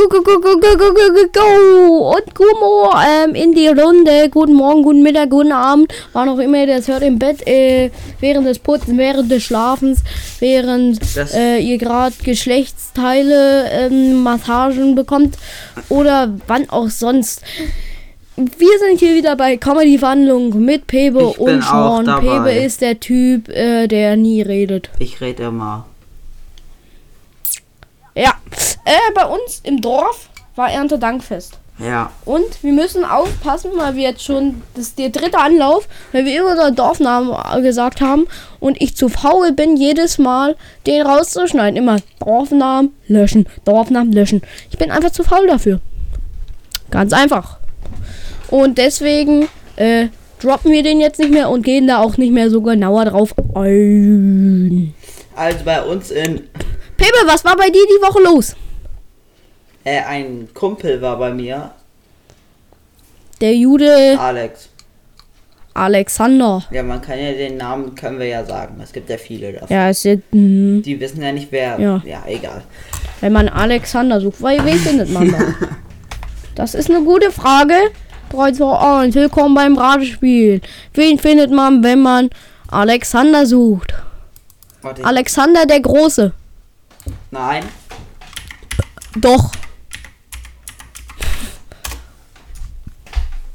Go, 0.00 0.08
go, 0.08 0.22
go, 0.22 0.40
go, 0.40 0.56
go, 0.56 0.76
go, 0.78 0.94
go, 0.94 1.26
go, 1.30 2.12
Und 2.16 2.34
Gummo 2.34 2.90
ähm, 3.06 3.34
in 3.34 3.52
die 3.52 3.68
Runde. 3.68 4.30
Guten 4.30 4.54
Morgen, 4.54 4.82
guten 4.82 5.02
Mittag, 5.02 5.28
guten 5.28 5.52
Abend. 5.52 5.92
War 6.14 6.24
noch 6.24 6.38
immer 6.38 6.66
das 6.66 6.88
hört 6.88 7.02
im 7.02 7.18
Bett, 7.18 7.46
äh, 7.46 7.90
während 8.18 8.46
des 8.46 8.60
Putzen, 8.60 8.96
während 8.96 9.30
des 9.30 9.42
Schlafens, 9.42 10.02
während 10.38 11.00
äh, 11.34 11.58
ihr 11.58 11.76
gerade 11.76 12.14
Geschlechtsteile, 12.24 13.68
ähm, 13.70 14.22
Massagen 14.22 14.94
bekommt 14.94 15.36
oder 15.90 16.32
wann 16.46 16.70
auch 16.70 16.88
sonst. 16.88 17.42
Wir 18.36 18.78
sind 18.78 19.00
hier 19.00 19.14
wieder 19.14 19.36
bei 19.36 19.58
Comedy-Verhandlung 19.58 20.64
mit 20.64 20.86
Pebe 20.86 21.32
ich 21.32 21.38
und 21.38 21.62
Sean. 21.62 22.06
Pebe 22.20 22.52
ist 22.52 22.80
der 22.80 23.00
Typ, 23.00 23.50
äh, 23.50 23.86
der 23.86 24.16
nie 24.16 24.40
redet. 24.40 24.88
Ich 24.98 25.20
rede 25.20 25.42
immer. 25.42 25.89
Ja, 28.14 28.34
äh, 28.84 29.12
bei 29.14 29.24
uns 29.24 29.60
im 29.62 29.80
Dorf 29.80 30.28
war 30.56 30.70
Erntedankfest. 30.70 31.58
Ja. 31.78 32.10
Und 32.26 32.62
wir 32.62 32.72
müssen 32.72 33.04
aufpassen, 33.04 33.70
weil 33.76 33.96
wir 33.96 34.02
jetzt 34.02 34.22
schon, 34.22 34.62
das 34.74 34.88
ist 34.88 34.98
der 34.98 35.08
dritte 35.08 35.38
Anlauf, 35.38 35.88
weil 36.12 36.26
wir 36.26 36.38
immer 36.38 36.50
unseren 36.50 36.76
Dorfnamen 36.76 37.62
gesagt 37.62 38.02
haben 38.02 38.26
und 38.58 38.80
ich 38.82 38.96
zu 38.96 39.08
faul 39.08 39.52
bin, 39.52 39.76
jedes 39.76 40.18
Mal 40.18 40.56
den 40.86 41.02
rauszuschneiden. 41.02 41.76
Immer 41.76 41.96
Dorfnamen 42.18 42.94
löschen, 43.06 43.48
Dorfnamen 43.64 44.12
löschen. 44.12 44.42
Ich 44.70 44.76
bin 44.76 44.90
einfach 44.90 45.10
zu 45.10 45.24
faul 45.24 45.46
dafür. 45.46 45.80
Ganz 46.90 47.12
einfach. 47.14 47.58
Und 48.50 48.76
deswegen 48.76 49.48
äh, 49.76 50.08
droppen 50.40 50.72
wir 50.72 50.82
den 50.82 51.00
jetzt 51.00 51.18
nicht 51.18 51.32
mehr 51.32 51.48
und 51.48 51.62
gehen 51.62 51.86
da 51.86 51.98
auch 51.98 52.18
nicht 52.18 52.32
mehr 52.32 52.50
so 52.50 52.60
genauer 52.60 53.06
drauf 53.06 53.34
ein. 53.54 54.94
Also 55.34 55.64
bei 55.64 55.82
uns 55.82 56.10
in. 56.10 56.42
Pepe, 57.00 57.26
was 57.26 57.42
war 57.46 57.56
bei 57.56 57.70
dir 57.70 57.86
die 57.86 58.02
Woche 58.02 58.22
los? 58.22 58.54
Äh, 59.84 60.02
ein 60.02 60.48
Kumpel 60.52 61.00
war 61.00 61.16
bei 61.18 61.32
mir. 61.32 61.70
Der 63.40 63.56
Jude 63.56 64.18
Alex. 64.20 64.68
Alexander. 65.72 66.62
Ja, 66.70 66.82
man 66.82 67.00
kann 67.00 67.18
ja 67.18 67.32
den 67.32 67.56
Namen, 67.56 67.94
können 67.94 68.18
wir 68.18 68.26
ja 68.26 68.44
sagen. 68.44 68.78
Es 68.82 68.92
gibt 68.92 69.08
ja 69.08 69.16
viele 69.16 69.54
davon. 69.54 69.74
Ja, 69.74 69.88
ist 69.88 70.04
jetzt, 70.04 70.24
mm, 70.30 70.82
Die 70.82 71.00
wissen 71.00 71.22
ja 71.22 71.32
nicht 71.32 71.50
wer. 71.50 71.80
Ja. 71.80 72.02
ja 72.04 72.22
egal. 72.26 72.64
wenn 73.22 73.32
man 73.32 73.48
Alexander 73.48 74.20
sucht, 74.20 74.42
weil 74.42 74.62
wen 74.66 74.76
findet 74.76 75.08
man 75.10 75.32
da? 75.32 75.38
Das 76.54 76.74
ist 76.74 76.90
eine 76.90 77.02
gute 77.02 77.30
Frage. 77.30 77.74
3, 78.30 78.52
2, 78.52 79.00
1, 79.04 79.14
willkommen 79.14 79.54
beim 79.54 79.78
Ratespiel. 79.78 80.60
Wen 80.92 81.18
findet 81.18 81.50
man, 81.50 81.82
wenn 81.82 82.02
man 82.02 82.28
Alexander 82.68 83.46
sucht? 83.46 83.94
Warte, 84.82 85.02
Alexander 85.02 85.64
der 85.64 85.80
Große. 85.80 86.34
Nein. 87.30 87.64
Doch. 89.16 89.50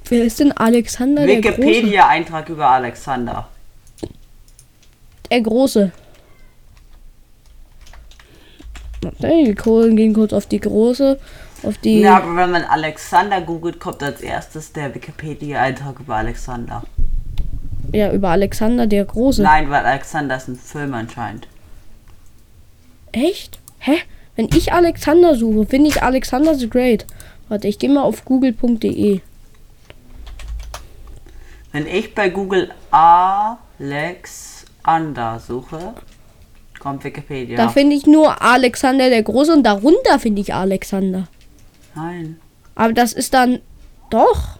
Wer 0.07 0.23
ist 0.25 0.39
denn 0.39 0.51
Alexander 0.51 1.25
der 1.25 1.41
Große? 1.41 1.57
Wikipedia-Eintrag 1.57 2.49
über 2.49 2.67
Alexander. 2.69 3.47
Der 5.31 5.41
Große. 5.41 5.91
Wir 9.19 9.55
gucken- 9.55 9.95
gehen 9.95 10.13
kurz 10.13 10.33
auf 10.33 10.45
die 10.45 10.59
Große. 10.59 11.19
Auf 11.63 11.77
die. 11.79 12.01
Ja, 12.01 12.17
aber 12.17 12.35
wenn 12.35 12.51
man 12.51 12.63
Alexander 12.63 13.41
googelt, 13.41 13.79
kommt 13.79 14.03
als 14.03 14.21
erstes 14.21 14.71
der 14.73 14.93
Wikipedia-Eintrag 14.93 15.99
über 15.99 16.15
Alexander. 16.15 16.83
Ja, 17.91 18.11
über 18.11 18.29
Alexander 18.29 18.85
der 18.87 19.05
Große. 19.05 19.41
Nein, 19.41 19.69
weil 19.69 19.85
Alexander 19.85 20.37
ist 20.37 20.47
ein 20.47 20.55
Film 20.55 20.93
anscheinend. 20.93 21.47
Echt? 23.15 23.59
Hä? 23.79 23.97
Wenn 24.35 24.49
ich 24.53 24.73
Alexander 24.73 25.35
suche, 25.35 25.65
finde 25.65 25.89
ich 25.89 26.03
Alexander 26.03 26.53
the 26.55 26.69
Great. 26.69 27.05
Warte, 27.47 27.69
ich 27.69 27.79
gehe 27.79 27.89
mal 27.89 28.03
auf 28.03 28.25
google.de. 28.25 29.21
Wenn 31.71 31.87
ich 31.87 32.13
bei 32.13 32.27
Google 32.29 32.73
Alexander 32.91 34.19
suche, 35.39 35.93
kommt 36.79 37.05
Wikipedia. 37.05 37.55
Da 37.55 37.69
finde 37.69 37.95
ich 37.95 38.05
nur 38.05 38.41
Alexander 38.41 39.09
der 39.09 39.23
Große 39.23 39.53
und 39.53 39.63
darunter 39.63 40.19
finde 40.19 40.41
ich 40.41 40.53
Alexander. 40.53 41.29
Nein. 41.95 42.41
Aber 42.75 42.91
das 42.91 43.13
ist 43.13 43.33
dann 43.33 43.61
doch. 44.09 44.59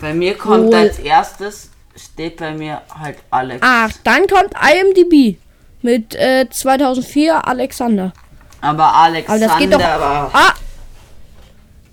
Bei 0.00 0.12
mir 0.12 0.36
kommt 0.36 0.72
Wohl. 0.72 0.74
als 0.74 0.98
erstes, 0.98 1.70
steht 1.94 2.38
bei 2.38 2.52
mir 2.52 2.82
halt 2.98 3.18
Alex. 3.30 3.60
Ach, 3.62 3.92
dann 4.02 4.26
kommt 4.26 4.54
IMDb 4.54 5.38
mit 5.82 6.14
äh, 6.14 6.46
2004 6.50 7.46
Alexander. 7.46 8.12
Aber 8.60 8.84
Aber 8.84 8.94
Alexander 8.96 9.46
das 9.48 9.58
geht 9.58 9.72
doch. 9.72 9.78
war. 9.80 10.30
Ah! 10.32 10.52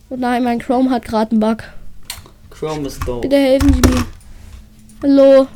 Oh 0.10 0.16
nein, 0.18 0.44
mein 0.44 0.60
Chrome 0.60 0.90
hat 0.90 1.06
gerade 1.06 1.32
einen 1.32 1.40
Bug. 1.40 1.64
Chrome 2.50 2.88
ist 2.88 3.06
doof. 3.08 3.22
Bitte 3.22 3.38
helfen 3.38 3.74
Sie 3.74 3.82
mir. 3.82 4.06
Hallo. 5.04 5.48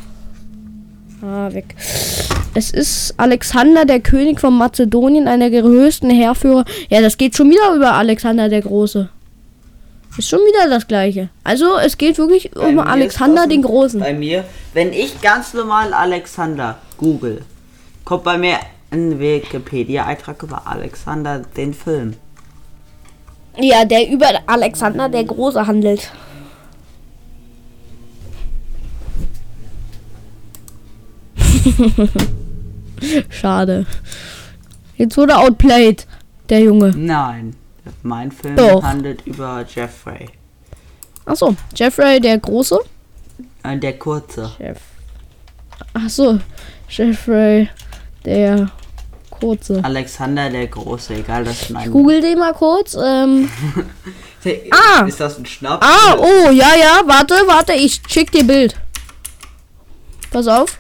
Ah, 1.24 1.52
weg. 1.54 1.76
Es 2.54 2.72
ist 2.72 3.14
Alexander, 3.18 3.86
der 3.86 4.02
König 4.02 4.40
von 4.40 4.54
Mazedonien, 4.58 5.28
einer 5.28 5.50
der 5.50 5.62
größten 5.62 6.10
Heerführer. 6.10 6.66
Ja, 6.90 7.02
das 7.02 7.18
geht 7.18 7.36
schon 7.36 7.50
wieder 7.50 7.74
über 7.76 7.94
Alexander 7.94 8.50
der 8.50 8.62
Große. 8.62 9.10
Ist 10.18 10.28
schon 10.30 10.40
wieder 10.40 10.70
das 10.70 10.88
gleiche. 10.88 11.30
Also, 11.46 11.78
es 11.78 11.98
geht 11.98 12.18
wirklich 12.18 12.52
Bei 12.52 12.68
um 12.68 12.80
Alexander 12.80 13.48
den 13.48 13.62
Großen. 13.62 14.02
Bei 14.02 14.14
mir, 14.14 14.44
wenn 14.74 14.92
ich 14.92 15.22
ganz 15.22 15.54
normal 15.54 15.94
Alexander 15.94 16.78
google, 16.98 17.44
kommt 18.06 18.24
bei 18.24 18.38
mir 18.38 18.60
ein 18.92 19.20
Wikipedia-Eintrag 19.20 20.44
über 20.44 20.68
Alexander 20.68 21.40
den 21.40 21.74
Film. 21.74 22.16
Ja, 23.58 23.84
der 23.86 24.10
über 24.10 24.28
Alexander 24.48 25.10
der 25.10 25.24
Große 25.24 25.66
handelt. 25.66 26.12
Schade. 33.30 33.86
Jetzt 34.96 35.18
wurde 35.18 35.38
outplayed, 35.38 36.08
der 36.50 36.62
Junge. 36.62 36.92
Nein, 36.96 37.56
mein 38.04 38.32
Film 38.32 38.56
Doch. 38.56 38.84
handelt 38.84 39.26
über 39.26 39.66
Jeffrey. 39.68 40.30
Achso, 41.26 41.56
Jeffrey 41.76 42.20
der 42.20 42.38
Große. 42.40 42.80
Äh, 43.64 43.78
der 43.78 43.98
kurze. 43.98 44.52
Jeff. 44.60 44.80
Achso, 45.94 46.40
Jeffrey 46.90 47.70
der 48.26 48.72
Kurze. 49.30 49.84
Alexander 49.84 50.50
der 50.50 50.68
Große, 50.68 51.16
egal, 51.16 51.44
das 51.44 51.64
ist 51.64 51.70
mein. 51.72 51.92
Google 51.92 52.22
den 52.22 52.40
mal 52.40 52.54
kurz. 52.54 52.96
Ähm, 53.02 53.50
Ah! 54.72 55.06
Ist 55.06 55.20
das 55.20 55.38
ein 55.38 55.46
Schnaps? 55.46 55.86
ah, 55.86 56.16
oh, 56.18 56.50
ja, 56.50 56.74
ja, 56.76 57.02
warte, 57.06 57.36
warte, 57.46 57.74
ich 57.74 58.02
schick 58.08 58.32
dir 58.32 58.44
Bild. 58.44 58.76
Pass 60.32 60.48
auf. 60.48 60.80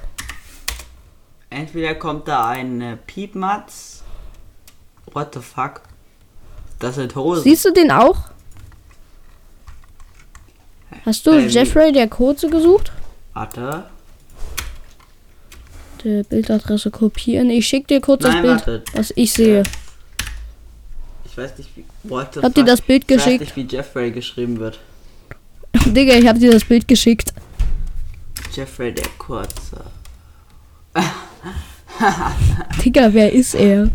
Entweder 1.51 1.93
kommt 1.93 2.27
da 2.27 2.47
ein 2.47 2.81
äh, 2.81 2.97
Piepmatz. 2.97 4.03
What 5.13 5.35
the 5.35 5.41
fuck? 5.41 5.81
Das 6.79 6.95
sind 6.95 7.13
Hosen. 7.15 7.43
Siehst 7.43 7.65
du 7.65 7.71
den 7.71 7.91
auch? 7.91 8.17
Hast 11.05 11.27
du 11.27 11.31
Ähm, 11.31 11.47
Jeffrey 11.49 11.91
der 11.91 12.07
Kurze 12.07 12.49
gesucht? 12.49 12.91
Warte. 13.33 13.83
Die 16.03 16.23
Bildadresse 16.23 16.89
kopieren. 16.91 17.49
Ich 17.49 17.67
schick 17.67 17.87
dir 17.87 18.01
kurz 18.01 18.23
das 18.23 18.33
Nein, 18.33 18.41
Bild, 18.43 18.53
warte. 18.67 18.83
was 18.93 19.13
ich 19.15 19.31
sehe. 19.33 19.63
Ich 21.25 21.37
weiß 21.37 21.57
nicht, 21.57 21.69
wie. 21.75 21.85
What 22.03 22.35
ihr 22.35 22.41
fuck? 22.41 22.65
das 22.65 22.81
Bild 22.81 23.03
Ich 23.07 23.17
weiß 23.17 23.23
geschickt? 23.25 23.41
nicht, 23.41 23.55
wie 23.55 23.75
Jeffrey 23.75 24.11
geschrieben 24.11 24.59
wird. 24.59 24.79
Digga, 25.85 26.13
ich 26.15 26.27
hab 26.27 26.39
dir 26.39 26.51
das 26.51 26.65
Bild 26.65 26.87
geschickt. 26.87 27.33
Jeffrey 28.53 28.93
der 28.93 29.05
Kurze. 29.17 29.85
Digga, 32.83 33.13
wer 33.13 33.31
ist 33.31 33.53
er? 33.55 33.89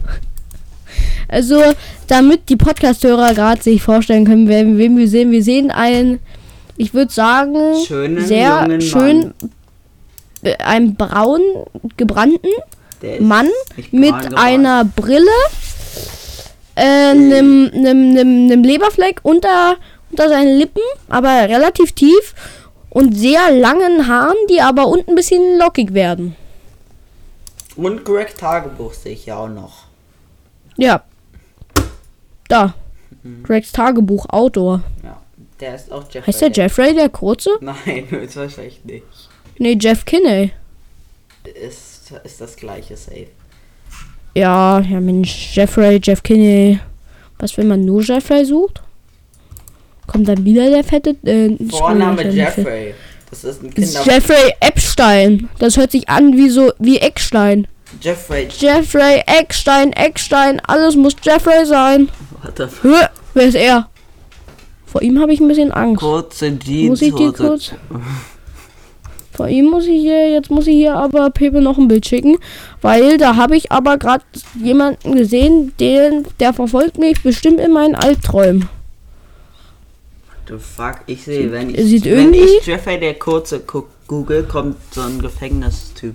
Also, 1.28 1.60
damit 2.06 2.48
die 2.48 2.56
Podcast-Hörer 2.56 3.34
gerade 3.34 3.62
sich 3.62 3.82
vorstellen 3.82 4.24
können, 4.24 4.48
wen, 4.48 4.78
wen 4.78 4.96
wir 4.96 5.08
sehen. 5.08 5.30
Wir 5.32 5.42
sehen 5.42 5.70
einen, 5.70 6.20
ich 6.76 6.94
würde 6.94 7.12
sagen, 7.12 7.56
Schönen 7.86 8.24
sehr 8.24 8.80
schön, 8.80 9.34
einen 10.58 10.94
braun 10.94 11.40
gebrannten 11.96 12.50
Mann 13.20 13.48
mit 13.90 14.12
braun 14.12 14.34
einer 14.34 14.84
Brille, 14.84 15.26
äh, 16.74 16.82
einem, 16.82 17.70
einem, 17.72 18.10
einem, 18.10 18.46
einem 18.46 18.62
Leberfleck 18.62 19.20
unter, 19.22 19.76
unter 20.10 20.28
seinen 20.28 20.58
Lippen, 20.58 20.82
aber 21.08 21.28
relativ 21.28 21.92
tief 21.92 22.34
und 22.90 23.14
sehr 23.14 23.50
langen 23.52 24.08
Haaren, 24.08 24.36
die 24.48 24.60
aber 24.60 24.86
unten 24.86 25.10
ein 25.10 25.16
bisschen 25.16 25.58
lockig 25.58 25.92
werden. 25.94 26.36
Und 27.76 28.04
Greg 28.04 28.36
Tagebuch 28.36 28.94
sehe 28.94 29.12
ich 29.12 29.26
ja 29.26 29.36
auch 29.36 29.48
noch. 29.48 29.84
Ja. 30.76 31.02
Da. 32.48 32.74
Mhm. 33.22 33.42
Gregs 33.42 33.72
Tagebuch, 33.72 34.26
Outdoor. 34.28 34.82
Ja. 35.02 35.20
Der 35.60 35.74
ist 35.74 35.90
auch 35.90 36.04
Jeffrey. 36.04 36.26
Heißt 36.26 36.40
der 36.42 36.50
Jeffrey 36.50 36.94
der 36.94 37.08
Kurze? 37.08 37.50
Nein, 37.60 38.08
ist 38.10 38.36
wahrscheinlich 38.36 38.84
nicht. 38.84 39.04
Nee, 39.58 39.76
Jeff 39.80 40.04
Kinney. 40.04 40.52
Ist, 41.44 42.12
ist 42.24 42.40
das 42.40 42.56
gleiche 42.56 42.96
Safe. 42.96 43.28
Ja, 44.34 44.80
ja 44.80 45.00
Mensch, 45.00 45.56
Jeffrey, 45.56 46.00
Jeff 46.02 46.22
Kinney. 46.22 46.78
Was, 47.38 47.56
wenn 47.56 47.68
man 47.68 47.84
nur 47.84 48.02
Jeffrey 48.02 48.44
sucht? 48.44 48.82
Kommt 50.06 50.28
dann 50.28 50.44
wieder 50.44 50.70
der 50.70 50.84
fette. 50.84 51.16
Äh, 51.24 51.56
Vorname 51.68 52.28
Jeffrey. 52.30 52.94
Das 53.30 53.44
ist 53.44 53.62
ein 53.62 53.72
Kinder. 53.72 54.02
Jeffrey 54.04 54.54
Epstein. 54.60 55.48
Das 55.58 55.76
hört 55.76 55.90
sich 55.90 56.08
an 56.08 56.36
wie 56.36 56.48
so 56.48 56.72
wie 56.78 56.98
Eckstein. 56.98 57.66
Jeffrey. 58.00 58.48
Jeffrey 58.58 59.22
Eckstein, 59.26 59.92
Eckstein, 59.92 60.60
alles 60.66 60.96
muss 60.96 61.16
Jeffrey 61.22 61.64
sein. 61.66 62.08
What 62.42 62.56
the 62.56 62.64
f 62.64 62.82
Hö, 62.82 62.94
wer 63.34 63.44
ist 63.44 63.54
er? 63.54 63.88
Vor 64.86 65.02
ihm 65.02 65.20
habe 65.20 65.32
ich 65.32 65.40
ein 65.40 65.48
bisschen 65.48 65.72
Angst. 65.72 66.00
Kurze 66.00 66.50
Muss 66.50 67.02
ich 67.02 67.14
die 67.14 67.32
kurz? 67.32 67.72
Vor 69.36 69.48
ihm 69.48 69.66
muss 69.66 69.84
ich 69.84 70.00
hier, 70.00 70.30
jetzt 70.32 70.50
muss 70.50 70.66
ich 70.66 70.74
hier 70.76 70.94
aber 70.96 71.28
Pepe 71.30 71.60
noch 71.60 71.76
ein 71.76 71.88
Bild 71.88 72.06
schicken, 72.06 72.38
weil 72.80 73.18
da 73.18 73.36
habe 73.36 73.54
ich 73.56 73.70
aber 73.70 73.98
gerade 73.98 74.24
jemanden 74.62 75.14
gesehen, 75.14 75.72
den, 75.78 76.26
der 76.40 76.54
verfolgt 76.54 76.96
mich 76.98 77.22
bestimmt 77.22 77.60
in 77.60 77.72
meinen 77.72 77.94
Albträumen. 77.94 78.68
The 80.48 80.54
fuck, 80.58 81.00
ich 81.06 81.24
sehe, 81.24 81.52
wenn 81.52 81.74
er 81.74 81.80
ich, 81.82 81.86
sieht 81.90 82.04
wenn 82.06 82.32
irgendwie- 82.32 82.56
ich 82.60 82.66
Jeffrey 82.66 82.98
der 82.98 83.14
kurze 83.14 83.60
guck, 83.60 83.88
Google 84.06 84.44
kommt 84.44 84.76
so 84.92 85.02
ein 85.02 85.20
Gefängnistyp. 85.20 86.14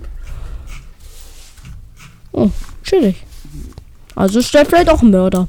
Oh, 2.32 2.50
chillig. 2.82 3.22
Also 4.16 4.38
ist 4.40 4.52
Jeffrey 4.52 4.84
doch 4.84 5.02
ein 5.02 5.10
Mörder. 5.10 5.46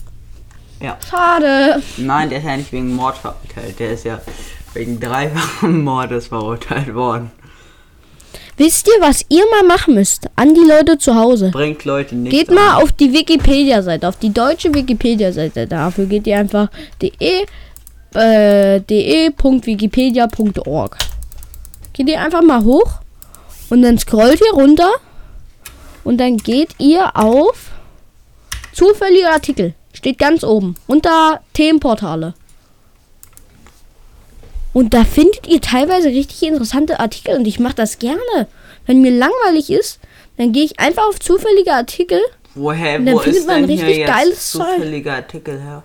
Ja. 0.82 0.98
Schade. 1.10 1.82
Nein, 1.98 2.30
der 2.30 2.40
ist 2.40 2.46
ja 2.46 2.58
nicht 2.58 2.72
wegen 2.74 2.94
Mord 2.94 3.18
verurteilt. 3.18 3.80
Der 3.80 3.92
ist 3.94 4.04
ja 4.04 4.20
wegen 4.74 5.00
dreifachen 5.00 5.82
Mordes 5.84 6.28
verurteilt 6.28 6.94
worden. 6.94 7.32
Wisst 8.58 8.88
ihr, 8.88 9.02
was 9.02 9.26
ihr 9.30 9.44
mal 9.50 9.64
machen 9.64 9.96
müsst? 9.96 10.30
An 10.36 10.54
die 10.54 10.62
Leute 10.62 11.00
zu 11.00 11.16
Hause. 11.16 11.50
Bringt 11.52 11.86
Leute 11.86 12.16
nicht. 12.16 12.32
Geht 12.32 12.52
mal 12.52 12.76
auf 12.82 12.92
die 12.92 13.12
Wikipedia-Seite, 13.12 14.08
auf 14.08 14.18
die 14.18 14.32
deutsche 14.32 14.72
Wikipedia-Seite. 14.74 15.66
Dafür 15.66 16.06
geht 16.06 16.28
ihr 16.28 16.38
einfach 16.38 16.70
de, 17.02 17.12
äh, 18.14 18.80
de.wikipedia.org. 18.80 20.98
Geht 21.94 22.10
ihr 22.10 22.22
einfach 22.22 22.44
mal 22.44 22.64
hoch 22.64 23.00
und 23.70 23.82
dann 23.82 23.98
scrollt 23.98 24.42
ihr 24.42 24.54
runter 24.54 24.92
und 26.04 26.20
dann 26.20 26.38
geht 26.38 26.76
ihr 26.78 27.16
auf 27.16 27.72
zufällige 28.72 29.30
Artikel. 29.30 29.74
Steht 29.94 30.20
ganz 30.20 30.44
oben 30.44 30.76
unter 30.88 31.42
Themenportale. 31.54 32.36
Und 34.74 34.94
da 34.94 35.04
findet 35.04 35.48
ihr 35.48 35.62
teilweise 35.62 36.10
richtig 36.10 36.44
interessante 36.44 37.00
Artikel 37.00 37.36
und 37.38 37.48
ich 37.48 37.60
mache 37.60 37.76
das 37.76 38.00
gerne. 38.00 38.48
Wenn 38.86 39.02
mir 39.02 39.12
langweilig 39.12 39.70
ist, 39.70 40.00
dann 40.38 40.52
gehe 40.52 40.66
ich 40.66 40.80
einfach 40.80 41.08
auf 41.08 41.20
zufällige 41.20 41.74
Artikel 41.74 42.20
Woher, 42.56 43.00
Und 43.00 43.06
dann 43.06 43.16
wo 43.16 43.20
findet 43.20 43.42
ist 43.42 43.48
man 43.48 43.62
denn 43.62 43.70
hier 43.70 43.88
richtig 43.88 43.98
jetzt 44.00 44.08
geiles 44.08 44.52
Zeug. 44.52 44.76
zufälliger 44.76 45.14
Artikel 45.14 45.60
her? 45.62 45.84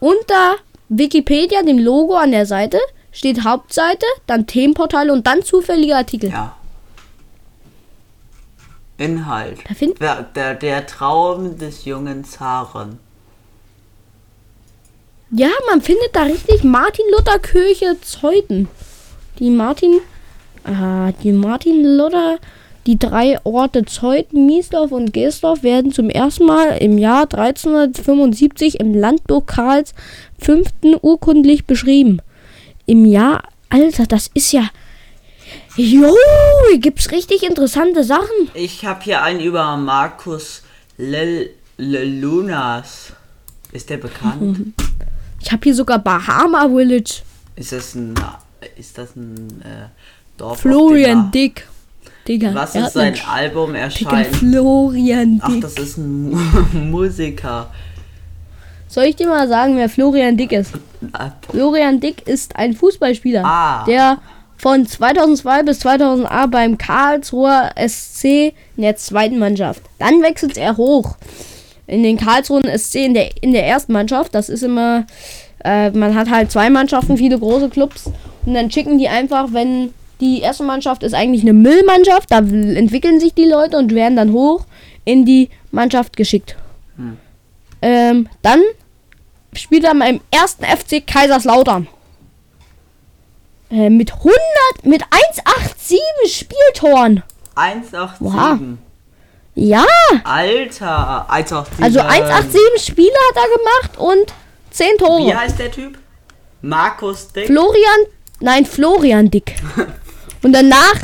unter 0.00 0.56
Wikipedia, 0.88 1.62
dem 1.62 1.78
Logo 1.78 2.16
an 2.16 2.32
der 2.32 2.46
Seite, 2.46 2.78
steht 3.12 3.44
Hauptseite, 3.44 4.06
dann 4.26 4.46
Themenportale 4.46 5.12
und 5.12 5.26
dann 5.26 5.42
zufällige 5.42 5.94
Artikel. 5.94 6.30
Ja. 6.30 6.56
Inhalt. 8.96 9.58
Der, 10.34 10.54
der 10.54 10.86
Traum 10.86 11.58
des 11.58 11.84
jungen 11.84 12.24
Zaren. 12.24 12.98
Ja, 15.32 15.50
man 15.68 15.80
findet 15.80 16.10
da 16.12 16.24
richtig 16.24 16.64
Martin 16.64 17.04
Luther 17.16 17.38
Kirche 17.38 17.96
Zeuthen. 18.02 18.68
Die 19.38 19.50
Martin, 19.50 20.00
ah, 20.64 21.12
die 21.22 21.30
Martin 21.30 21.84
Luther, 21.84 22.40
die 22.86 22.98
drei 22.98 23.38
Orte 23.44 23.84
Zeuthen, 23.84 24.46
Miesdorf 24.46 24.90
und 24.90 25.12
Geesdorf 25.12 25.62
werden 25.62 25.92
zum 25.92 26.10
ersten 26.10 26.46
Mal 26.46 26.78
im 26.78 26.98
Jahr 26.98 27.32
1375 27.32 28.80
im 28.80 28.92
Landbuch 28.92 29.46
Karls 29.46 29.94
fünften 30.36 30.96
urkundlich 31.00 31.64
beschrieben. 31.64 32.20
Im 32.86 33.04
Jahr, 33.04 33.44
Alter, 33.68 34.06
das 34.06 34.32
ist 34.34 34.50
ja, 34.50 34.68
jo, 35.76 36.12
hier 36.70 36.78
gibt's 36.80 37.12
richtig 37.12 37.44
interessante 37.44 38.02
Sachen. 38.02 38.50
Ich 38.54 38.84
habe 38.84 39.04
hier 39.04 39.22
einen 39.22 39.38
über 39.38 39.76
Markus 39.76 40.64
Lel 40.98 41.50
Lelunas. 41.76 43.12
Ist 43.70 43.90
der 43.90 43.98
bekannt? 43.98 44.74
Ich 45.42 45.50
habe 45.52 45.60
hier 45.64 45.74
sogar 45.74 45.98
Bahama 45.98 46.68
Village. 46.68 47.22
ist 47.56 47.72
das 47.72 47.94
ein 47.94 48.14
ist 48.76 48.98
das 48.98 49.16
ein 49.16 49.62
äh, 49.62 49.88
Dorf? 50.36 50.60
Florian 50.60 51.30
Dick. 51.30 51.66
Digga, 52.28 52.54
Was 52.54 52.74
ist 52.74 52.92
sein 52.92 53.14
Album 53.26 53.74
erscheint? 53.74 54.26
Florian 54.36 55.40
Ach, 55.42 55.48
Dick. 55.50 55.60
das 55.62 55.74
ist 55.74 55.96
ein 55.96 56.30
Mu 56.30 56.36
Musiker. 56.72 57.70
Soll 58.88 59.04
ich 59.04 59.16
dir 59.16 59.28
mal 59.28 59.48
sagen, 59.48 59.76
wer 59.76 59.88
Florian 59.88 60.36
Dick 60.36 60.52
ist? 60.52 60.72
Florian 61.50 62.00
Dick 62.00 62.26
ist 62.28 62.56
ein 62.56 62.74
Fußballspieler, 62.74 63.42
Ah. 63.44 63.84
der 63.84 64.18
von 64.58 64.86
2002 64.86 65.62
bis 65.62 65.80
2008 65.80 66.50
beim 66.50 66.76
Karlsruher 66.76 67.70
SC 67.88 68.52
in 68.76 68.82
der 68.82 68.96
zweiten 68.96 69.38
Mannschaft. 69.38 69.82
Dann 69.98 70.20
wechselt 70.22 70.58
er 70.58 70.76
hoch 70.76 71.16
in 71.90 72.02
den 72.02 72.16
Karlsruher 72.16 72.78
SC 72.78 72.96
in 72.96 73.14
der, 73.14 73.42
in 73.42 73.52
der 73.52 73.66
ersten 73.66 73.92
Mannschaft. 73.92 74.34
Das 74.34 74.48
ist 74.48 74.62
immer, 74.62 75.06
äh, 75.64 75.90
man 75.90 76.14
hat 76.14 76.30
halt 76.30 76.50
zwei 76.50 76.70
Mannschaften, 76.70 77.16
viele 77.16 77.38
große 77.38 77.68
Clubs. 77.68 78.10
Und 78.46 78.54
dann 78.54 78.70
schicken 78.70 78.98
die 78.98 79.08
einfach, 79.08 79.52
wenn 79.52 79.92
die 80.20 80.40
erste 80.40 80.64
Mannschaft 80.64 81.02
ist 81.02 81.14
eigentlich 81.14 81.42
eine 81.42 81.52
Müllmannschaft, 81.52 82.30
da 82.30 82.38
entwickeln 82.38 83.20
sich 83.20 83.34
die 83.34 83.46
Leute 83.46 83.78
und 83.78 83.94
werden 83.94 84.16
dann 84.16 84.32
hoch 84.32 84.66
in 85.04 85.24
die 85.24 85.48
Mannschaft 85.70 86.16
geschickt. 86.16 86.56
Ähm, 87.82 88.28
dann 88.42 88.60
spielt 89.54 89.84
er 89.84 89.94
beim 89.94 90.20
ersten 90.30 90.64
FC 90.64 91.06
Kaiserslautern. 91.06 91.88
Äh, 93.70 93.88
mit 93.88 94.12
100, 94.12 94.34
mit 94.84 95.02
187 95.10 95.98
Spieltoren. 96.26 97.22
187. 97.54 98.26
Oha. 98.26 98.58
Ja, 99.62 99.84
Alter, 100.24 101.26
187. 101.28 101.84
also 101.84 102.00
187 102.00 102.82
Spiele 102.82 103.12
hat 103.28 103.36
er 103.36 103.58
gemacht 103.58 103.98
und 103.98 104.32
10 104.70 104.86
Wie 104.92 104.96
Tore. 104.96 105.36
heißt 105.38 105.58
der 105.58 105.70
Typ? 105.70 105.98
Markus 106.62 107.28
Dick. 107.32 107.46
Florian, 107.46 108.00
nein, 108.40 108.64
Florian 108.64 109.30
Dick. 109.30 109.54
Und 110.42 110.54
danach 110.54 110.94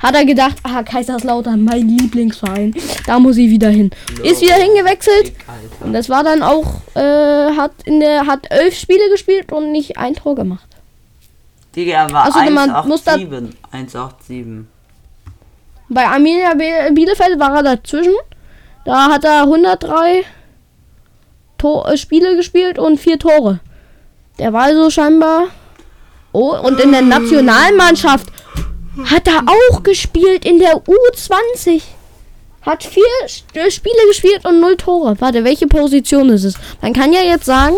hat 0.00 0.14
er 0.14 0.26
gedacht, 0.26 0.56
ah, 0.64 0.82
Kaiserslautern, 0.82 1.64
mein 1.64 1.88
Lieblingsverein. 1.88 2.74
Da 3.06 3.18
muss 3.18 3.38
ich 3.38 3.48
wieder 3.48 3.70
hin. 3.70 3.90
Ist 4.22 4.42
wieder 4.42 4.56
hingewechselt. 4.56 5.28
Dick, 5.28 5.44
Alter. 5.48 5.84
Und 5.86 5.94
das 5.94 6.10
war 6.10 6.22
dann 6.22 6.42
auch, 6.42 6.74
äh, 6.94 7.00
hat 7.56 7.70
in 7.86 8.00
der, 8.00 8.26
hat 8.26 8.40
elf 8.50 8.76
Spiele 8.78 9.08
gespielt 9.10 9.50
und 9.50 9.72
nicht 9.72 9.96
ein 9.96 10.12
Tor 10.12 10.34
gemacht. 10.34 10.68
Digga, 11.74 12.02
er 12.04 12.12
war 12.12 12.24
Also, 12.26 12.38
man 12.50 12.86
muss 12.86 13.02
da- 13.04 13.12
187. 13.14 13.56
187. 13.72 14.66
Bei 15.92 16.06
Arminia 16.06 16.54
Bielefeld 16.54 17.38
war 17.38 17.56
er 17.56 17.62
dazwischen. 17.62 18.14
Da 18.84 19.10
hat 19.10 19.24
er 19.24 19.42
103 19.42 20.24
Tor 21.58 21.88
äh, 21.88 21.96
Spiele 21.96 22.34
gespielt 22.36 22.78
und 22.78 22.98
vier 22.98 23.18
Tore. 23.18 23.60
Der 24.38 24.52
war 24.52 24.64
also 24.64 24.90
scheinbar. 24.90 25.48
Oh, 26.32 26.56
und 26.56 26.80
in 26.80 26.92
der 26.92 27.02
Nationalmannschaft 27.02 28.26
hat 29.04 29.28
er 29.28 29.44
auch 29.46 29.82
gespielt 29.82 30.44
in 30.44 30.58
der 30.58 30.82
U20. 30.82 31.82
Hat 32.62 32.82
vier 32.84 33.04
äh, 33.54 33.70
Spiele 33.70 34.06
gespielt 34.08 34.44
und 34.44 34.60
null 34.60 34.76
Tore. 34.76 35.14
Warte, 35.20 35.44
welche 35.44 35.66
Position 35.66 36.30
ist 36.30 36.44
es? 36.44 36.54
Man 36.80 36.94
kann 36.94 37.12
ja 37.12 37.20
jetzt 37.20 37.44
sagen, 37.44 37.76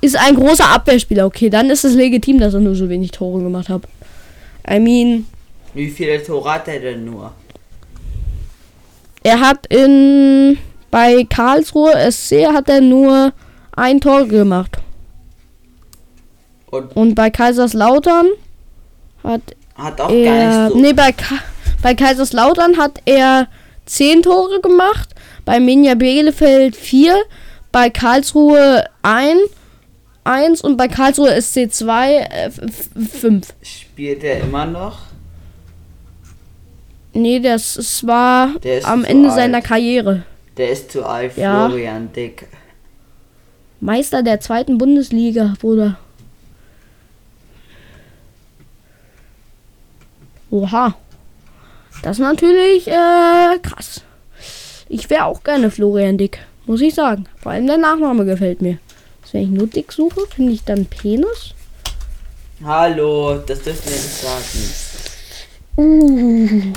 ist 0.00 0.16
ein 0.16 0.34
großer 0.34 0.68
Abwehrspieler. 0.68 1.26
Okay, 1.26 1.48
dann 1.48 1.70
ist 1.70 1.84
es 1.84 1.94
legitim, 1.94 2.40
dass 2.40 2.54
er 2.54 2.60
nur 2.60 2.74
so 2.74 2.88
wenig 2.88 3.12
Tore 3.12 3.42
gemacht 3.42 3.68
hat. 3.68 3.82
I 4.68 4.80
mean, 4.80 5.26
Wie 5.74 5.90
viele 5.90 6.22
Tore 6.22 6.54
hat 6.54 6.68
er 6.68 6.80
denn 6.80 7.04
nur? 7.04 7.32
Er 9.22 9.40
hat 9.40 9.66
in 9.66 10.58
bei 10.90 11.24
Karlsruhe 11.28 11.92
SC 12.12 12.46
hat 12.46 12.68
er 12.68 12.80
nur 12.80 13.32
ein 13.74 14.00
Tor 14.00 14.26
gemacht. 14.26 14.76
Und 16.70 16.96
Und 16.96 17.14
bei 17.14 17.30
Kaiserslautern 17.30 18.26
hat 19.24 19.42
hat 19.74 20.00
auch 20.00 20.10
er. 20.10 20.24
gar 20.24 20.64
nicht 20.68 20.72
so. 20.74 20.80
Nee, 20.80 20.92
bei, 20.92 21.10
Ka 21.12 21.36
bei 21.82 21.94
Kaiserslautern 21.94 22.76
hat 22.78 23.00
er 23.06 23.48
zehn 23.86 24.22
Tore 24.22 24.60
gemacht. 24.60 25.08
Bei 25.44 25.58
Minja 25.58 25.94
Bielefeld 25.94 26.76
vier. 26.76 27.16
Bei 27.72 27.90
Karlsruhe 27.90 28.84
ein. 29.02 29.36
Eins 30.26 30.62
und 30.62 30.76
bei 30.76 30.88
Karlsruhe 30.88 31.38
SC 31.42 31.70
2 31.70 32.14
äh. 32.16 32.50
Spielt 33.62 34.24
er 34.24 34.40
immer 34.40 34.64
noch? 34.64 35.00
Nee, 37.14 37.40
das 37.40 37.76
es 37.76 38.06
war 38.06 38.58
Der 38.62 38.78
ist 38.78 38.86
am 38.86 39.04
Ende 39.04 39.28
alt. 39.30 39.36
seiner 39.38 39.62
Karriere. 39.62 40.24
Der 40.56 40.70
ist 40.70 40.90
zu 40.92 41.04
alt, 41.06 41.36
Ja. 41.36 41.68
Florian 41.68 42.12
Dick. 42.12 42.46
Meister 43.80 44.22
der 44.22 44.40
zweiten 44.40 44.78
Bundesliga, 44.78 45.54
Bruder. 45.60 45.98
Oha. 50.50 50.94
Das 52.02 52.18
ist 52.18 52.22
natürlich 52.22 52.86
äh, 52.88 53.58
krass. 53.62 54.02
Ich 54.88 55.08
wäre 55.10 55.24
auch 55.24 55.42
gerne 55.42 55.70
Florian 55.70 56.18
Dick. 56.18 56.38
Muss 56.66 56.80
ich 56.80 56.94
sagen. 56.94 57.26
Vor 57.36 57.52
allem 57.52 57.66
der 57.66 57.78
Nachname 57.78 58.24
gefällt 58.24 58.62
mir. 58.62 58.78
Also 59.22 59.34
wenn 59.34 59.42
ich 59.42 59.48
nur 59.50 59.66
dick 59.66 59.92
suche, 59.92 60.20
finde 60.34 60.52
ich 60.52 60.64
dann 60.64 60.86
Penis. 60.86 61.54
Hallo, 62.64 63.38
das 63.46 63.60
dürfen 63.62 63.84
wir 63.86 63.92
nicht 63.92 64.22
sagen. 64.22 64.44
Uh. 65.76 66.72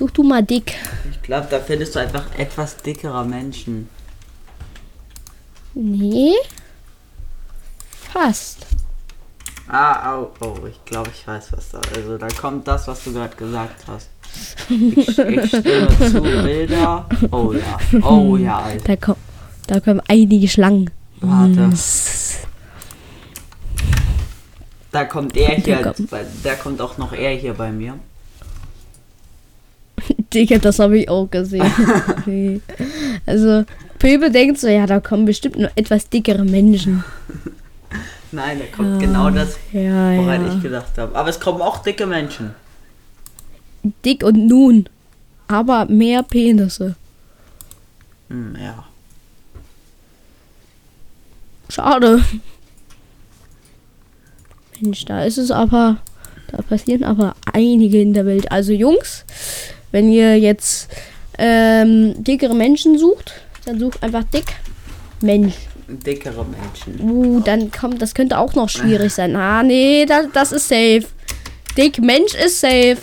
Such 0.00 0.12
du 0.12 0.22
mal 0.22 0.42
dick. 0.42 0.76
Ich 1.10 1.20
glaube, 1.20 1.46
da 1.50 1.60
findest 1.60 1.94
du 1.94 1.98
einfach 1.98 2.24
etwas 2.38 2.78
dickerer 2.78 3.22
Menschen. 3.22 3.86
Nee. 5.74 6.32
Fast. 8.10 8.64
Ah, 9.68 10.16
oh, 10.18 10.30
oh, 10.40 10.56
ich 10.66 10.82
glaube, 10.86 11.10
ich 11.14 11.26
weiß, 11.26 11.52
was 11.52 11.68
da. 11.68 11.80
Also, 11.94 12.16
da 12.16 12.28
kommt 12.28 12.66
das, 12.66 12.88
was 12.88 13.04
du 13.04 13.12
gerade 13.12 13.36
gesagt 13.36 13.84
hast. 13.88 14.08
Ich, 14.70 14.96
ich 15.18 15.48
stimme 15.48 15.88
zu, 16.10 16.22
Bilder. 16.22 17.06
Oh 17.30 17.52
ja, 17.52 18.00
oh 18.02 18.38
ja, 18.38 18.58
Alter. 18.58 18.84
Da, 18.86 18.96
kommt, 18.96 19.18
da 19.66 19.80
kommen 19.80 20.00
einige 20.08 20.48
Schlangen. 20.48 20.90
Warte. 21.20 21.64
S- 21.74 22.38
Da 24.92 25.04
kommt 25.04 25.36
er 25.36 25.56
hier, 25.56 25.94
da 26.42 26.54
kommt 26.54 26.80
auch 26.80 26.96
noch 26.96 27.12
er 27.12 27.36
hier 27.36 27.52
bei 27.52 27.70
mir. 27.70 27.98
Digga, 30.32 30.58
das 30.58 30.78
habe 30.78 30.98
ich 30.98 31.08
auch 31.08 31.28
gesehen. 31.30 31.70
Also, 33.26 33.64
Pöbel 33.98 34.30
denkt 34.30 34.58
so, 34.58 34.68
ja, 34.68 34.86
da 34.86 35.00
kommen 35.00 35.24
bestimmt 35.24 35.58
nur 35.58 35.70
etwas 35.76 36.08
dickere 36.08 36.44
Menschen. 36.44 37.04
Nein, 38.32 38.60
da 38.60 38.76
kommt 38.76 39.00
genau 39.00 39.30
das, 39.30 39.58
Ja, 39.72 40.16
woran 40.16 40.46
ja. 40.46 40.54
ich 40.54 40.62
gedacht 40.62 40.96
habe. 40.96 41.14
Aber 41.16 41.28
es 41.28 41.38
kommen 41.40 41.60
auch 41.60 41.82
dicke 41.82 42.06
Menschen. 42.06 42.54
Dick 44.04 44.22
und 44.22 44.46
nun. 44.46 44.88
Aber 45.48 45.86
mehr 45.86 46.22
Penisse. 46.22 46.94
Hm, 48.28 48.56
ja. 48.60 48.84
Schade. 51.68 52.24
Mensch, 54.80 55.04
da 55.04 55.24
ist 55.24 55.38
es 55.38 55.50
aber, 55.50 55.98
da 56.50 56.62
passieren 56.62 57.04
aber 57.04 57.34
einige 57.52 58.00
in 58.00 58.12
der 58.14 58.26
Welt. 58.26 58.50
Also 58.50 58.72
Jungs, 58.72 59.24
wenn 59.90 60.10
ihr 60.10 60.38
jetzt 60.38 60.88
ähm, 61.38 62.22
dickere 62.22 62.54
Menschen 62.54 62.98
sucht, 62.98 63.32
dann 63.64 63.78
sucht 63.78 64.02
einfach 64.02 64.24
dick 64.24 64.46
Mensch. 65.20 65.54
Dickere 65.88 66.44
Menschen. 66.44 67.00
Uh, 67.00 67.40
dann 67.40 67.70
kommt, 67.70 68.00
das 68.00 68.14
könnte 68.14 68.38
auch 68.38 68.54
noch 68.54 68.68
schwierig 68.68 69.12
sein. 69.12 69.34
Ah, 69.36 69.62
nee, 69.62 70.06
das, 70.06 70.26
das 70.32 70.52
ist 70.52 70.68
safe. 70.68 71.04
Dick 71.76 72.00
Mensch 72.00 72.34
ist 72.34 72.60
safe. 72.60 72.98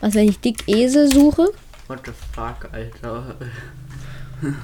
Was, 0.00 0.14
wenn 0.14 0.28
ich 0.28 0.40
dick 0.40 0.64
Esel 0.66 1.12
suche? 1.12 1.48
What 1.86 2.00
the 2.04 2.12
fuck, 2.34 2.68
Alter. 2.72 3.36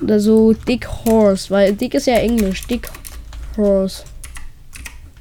Oder 0.02 0.20
so 0.20 0.52
dick 0.52 0.86
Horse, 1.04 1.50
weil 1.50 1.72
dick 1.74 1.94
ist 1.94 2.06
ja 2.06 2.14
Englisch. 2.14 2.66
Dick 2.66 2.88
Horse. 3.56 4.04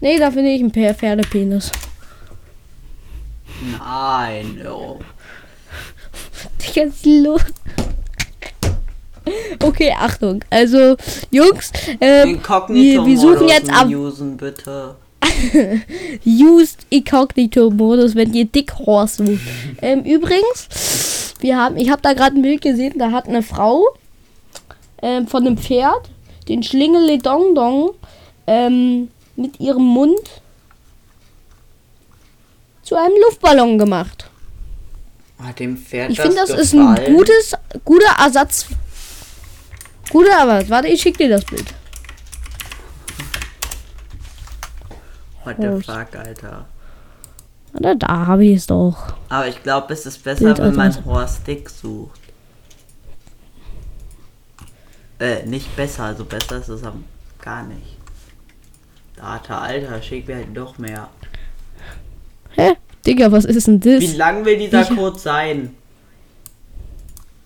Nee, 0.01 0.17
da 0.17 0.31
finde 0.31 0.49
ich 0.49 0.61
einen 0.61 0.71
Pferdepenis. 0.71 1.71
Nein, 3.77 4.65
oh. 4.67 4.99
Digga, 6.75 6.83
ist 6.83 7.05
los? 7.05 7.41
Okay, 9.61 9.93
Achtung. 9.97 10.43
Also, 10.49 10.95
Jungs, 11.29 11.71
ähm, 12.01 12.39
wir, 12.69 13.05
wir 13.05 13.17
suchen 13.19 13.47
jetzt 13.47 13.71
ab 13.71 13.87
Usen, 13.87 14.37
bitte. 14.37 14.95
Used 16.25 16.85
Incognito 16.89 17.69
Modus, 17.69 18.15
wenn 18.15 18.33
ihr 18.33 18.45
Dick 18.45 18.73
Horse 18.79 19.25
sucht. 19.25 19.41
ähm, 19.81 20.03
übrigens, 20.03 21.35
wir 21.39 21.57
haben, 21.57 21.77
ich 21.77 21.89
habe 21.89 22.01
da 22.01 22.13
gerade 22.13 22.37
ein 22.37 22.41
Bild 22.41 22.61
gesehen, 22.61 22.95
da 22.97 23.11
hat 23.11 23.27
eine 23.27 23.43
Frau 23.43 23.85
ähm, 25.01 25.27
von 25.27 25.45
einem 25.45 25.57
Pferd 25.57 26.09
den 26.47 26.63
Schlingele 26.63 27.19
Dong 27.19 27.53
Dong 27.53 27.91
ähm, 28.47 29.09
mit 29.35 29.59
ihrem 29.59 29.83
Mund 29.83 30.41
zu 32.81 32.95
einem 32.95 33.15
Luftballon 33.21 33.77
gemacht. 33.77 34.28
Hat 35.41 35.59
dem 35.59 35.77
Pferd 35.77 36.11
Ich 36.11 36.19
finde, 36.19 36.35
das 36.35 36.49
ist 36.49 36.73
ein 36.73 36.95
gutes, 37.15 37.53
guter 37.85 38.15
Ersatz. 38.19 38.67
Guter 40.09 40.31
Ersatz. 40.31 40.69
Warte, 40.69 40.87
ich 40.89 41.01
schicke 41.01 41.19
dir 41.19 41.29
das 41.29 41.45
Bild. 41.45 41.73
What 45.45 45.55
the 45.59 45.81
fuck, 45.81 46.15
Alter. 46.15 46.65
Warte, 47.71 47.97
da 47.97 48.27
habe 48.27 48.45
ich 48.45 48.57
es 48.57 48.67
doch. 48.67 49.13
Aber 49.29 49.47
ich 49.47 49.63
glaube, 49.63 49.93
es 49.93 50.05
ist 50.05 50.23
besser, 50.23 50.45
Bild 50.45 50.57
wenn 50.59 50.75
man 50.75 51.05
Horst 51.05 51.47
Dick 51.47 51.69
sucht. 51.69 52.19
Äh, 55.19 55.45
nicht 55.45 55.73
besser, 55.75 56.03
also 56.05 56.25
besser 56.25 56.57
ist 56.57 56.69
es 56.69 56.83
am 56.83 57.05
gar 57.41 57.63
nicht. 57.63 57.97
Data, 59.15 59.59
Alter, 59.59 60.01
schick 60.01 60.27
mir 60.27 60.37
halt 60.37 60.55
doch 60.55 60.77
mehr. 60.77 61.09
Hä? 62.51 62.75
Digga, 63.09 63.31
was 63.31 63.45
ist 63.45 63.67
denn 63.67 63.79
das? 63.79 64.01
Wie 64.01 64.15
lang 64.17 64.45
will 64.45 64.57
dieser 64.57 64.83
Ich- 64.83 64.89
Code 64.95 65.17
sein? 65.19 65.75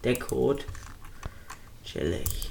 Der 0.03 0.19
Code. 0.19 0.61
Chillig. 1.85 2.49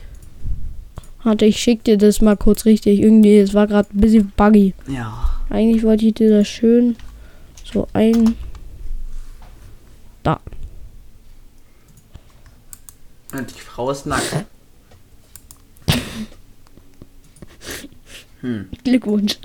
Warte, 1.22 1.44
ich 1.44 1.60
schick 1.60 1.84
dir 1.84 1.98
das 1.98 2.20
mal 2.20 2.36
kurz 2.36 2.64
richtig. 2.64 3.00
Irgendwie, 3.00 3.36
es 3.38 3.54
war 3.54 3.66
gerade 3.66 3.88
ein 3.94 4.00
bisschen 4.00 4.32
buggy. 4.36 4.74
Ja. 4.88 5.28
Eigentlich 5.50 5.82
wollte 5.82 6.06
ich 6.06 6.14
dir 6.14 6.30
das 6.30 6.48
schön 6.48 6.96
so 7.70 7.86
ein. 7.92 8.34
Da. 10.22 10.40
Und 13.32 13.50
die 13.54 13.60
Frau 13.60 13.90
ist 13.90 14.06
nackt. 14.06 14.44
Hm. 18.40 18.68
Glückwunsch. 18.84 19.38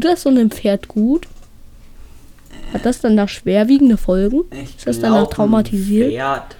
Tut 0.00 0.12
das 0.12 0.22
so 0.22 0.28
einem 0.28 0.48
Pferd 0.52 0.86
gut? 0.86 1.26
Hat 2.72 2.86
das 2.86 3.00
dann 3.00 3.16
nach 3.16 3.28
schwerwiegende 3.28 3.96
Folgen? 3.96 4.44
Ich 4.52 4.76
Ist 4.76 4.86
das 4.86 5.00
danach 5.00 5.28
traumatisiert? 5.28 6.06
Ein 6.06 6.12
Pferd 6.12 6.56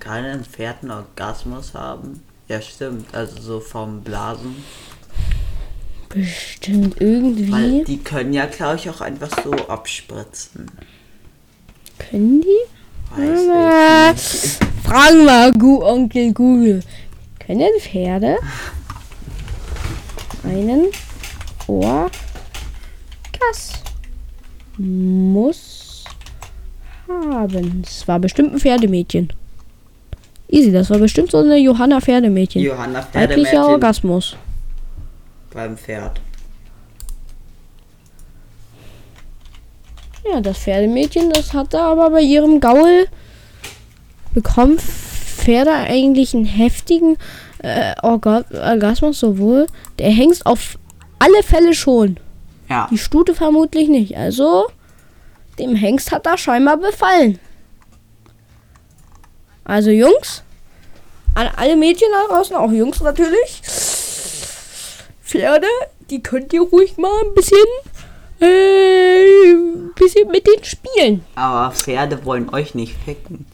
kann 0.00 0.24
ein 0.24 0.44
Pferd 0.44 0.82
einen 0.82 0.90
Orgasmus 0.90 1.74
haben. 1.74 2.22
Ja, 2.48 2.60
stimmt. 2.60 3.14
Also 3.14 3.40
so 3.40 3.60
vom 3.60 4.00
Blasen. 4.00 4.56
Bestimmt 6.08 7.00
Weil 7.00 7.06
irgendwie. 7.08 7.84
die 7.84 7.98
können 7.98 8.32
ja, 8.32 8.46
glaube 8.46 8.76
ich, 8.76 8.90
auch 8.90 9.00
einfach 9.00 9.30
so 9.44 9.52
abspritzen. 9.52 10.68
Können 11.98 12.40
die? 12.40 13.16
Weiß 13.16 14.16
ich 14.16 14.58
nicht. 14.58 14.70
Fragen 14.84 15.24
wir 15.24 15.52
Gu 15.52 15.84
Onkel 15.84 16.32
Google. 16.32 16.82
Können 17.38 17.80
Pferde 17.80 18.38
einen 20.42 20.86
Orgasmus 24.78 26.04
haben? 27.08 27.82
Das 27.82 28.08
war 28.08 28.18
bestimmt 28.18 28.54
ein 28.54 28.58
Pferdemädchen. 28.58 29.32
Easy, 30.48 30.70
das 30.70 30.90
war 30.90 30.98
bestimmt 30.98 31.30
so 31.30 31.38
eine 31.38 31.56
Johanna 31.56 32.00
Pferdemädchen. 32.00 32.62
Johanna 32.62 32.98
Weiblicher 33.12 33.12
Pferdemädchen 33.12 33.62
Orgasmus. 33.62 34.36
beim 35.52 35.76
Pferd. 35.76 36.20
Ja, 40.30 40.40
das 40.40 40.58
Pferdemädchen, 40.58 41.30
das 41.30 41.52
hatte 41.52 41.80
aber 41.80 42.10
bei 42.10 42.20
ihrem 42.20 42.60
Gaul 42.60 43.06
bekommen 44.34 44.78
Pferde 44.78 45.72
eigentlich 45.72 46.34
einen 46.34 46.44
heftigen 46.44 47.16
äh, 47.58 47.94
Orga 48.02 48.44
Orgasmus, 48.52 49.20
sowohl 49.20 49.66
der 49.98 50.10
Hengst 50.10 50.44
auf 50.44 50.78
alle 51.18 51.42
Fälle 51.42 51.74
schon. 51.74 52.18
Ja. 52.68 52.88
Die 52.90 52.98
Stute 52.98 53.34
vermutlich 53.34 53.88
nicht. 53.88 54.16
Also, 54.16 54.66
dem 55.58 55.74
Hengst 55.74 56.12
hat 56.12 56.26
da 56.26 56.36
scheinbar 56.36 56.76
befallen. 56.76 57.38
Also, 59.64 59.90
Jungs, 59.90 60.42
an 61.34 61.48
alle 61.56 61.76
Mädchen 61.76 62.08
da 62.12 62.34
draußen, 62.34 62.56
auch 62.56 62.70
Jungs 62.70 63.00
natürlich. 63.00 63.60
Pferde, 65.22 65.66
die 66.10 66.22
könnt 66.22 66.52
ihr 66.52 66.62
ruhig 66.62 66.96
mal 66.98 67.10
ein 67.24 67.34
bisschen, 67.34 67.58
äh, 68.40 69.52
ein 69.52 69.92
bisschen 69.94 70.28
mit 70.30 70.46
denen 70.46 70.64
spielen. 70.64 71.24
Aber 71.34 71.72
Pferde 71.72 72.24
wollen 72.24 72.48
euch 72.54 72.74
nicht 72.74 72.94
ficken. 73.04 73.46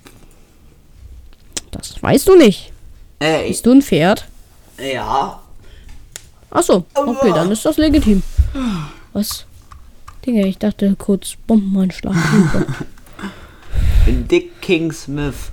Das 1.71 2.02
weißt 2.02 2.28
du 2.28 2.37
nicht. 2.37 2.73
Äh, 3.23 3.42
ich, 3.45 3.49
Bist 3.49 3.66
du 3.66 3.73
ein 3.73 3.83
Pferd? 3.83 4.26
ja. 4.78 5.38
Achso, 6.50 6.85
okay, 6.92 7.33
dann 7.35 7.50
ist 7.50 7.64
das 7.64 7.78
legitim. 7.78 8.23
Was? 9.12 9.45
Digga, 10.25 10.47
ich 10.47 10.59
dachte 10.59 10.95
kurz 10.97 11.37
Bombenanschlag. 11.47 12.14
Dick 14.07 14.61
King 14.61 14.92
Smith. 14.92 15.52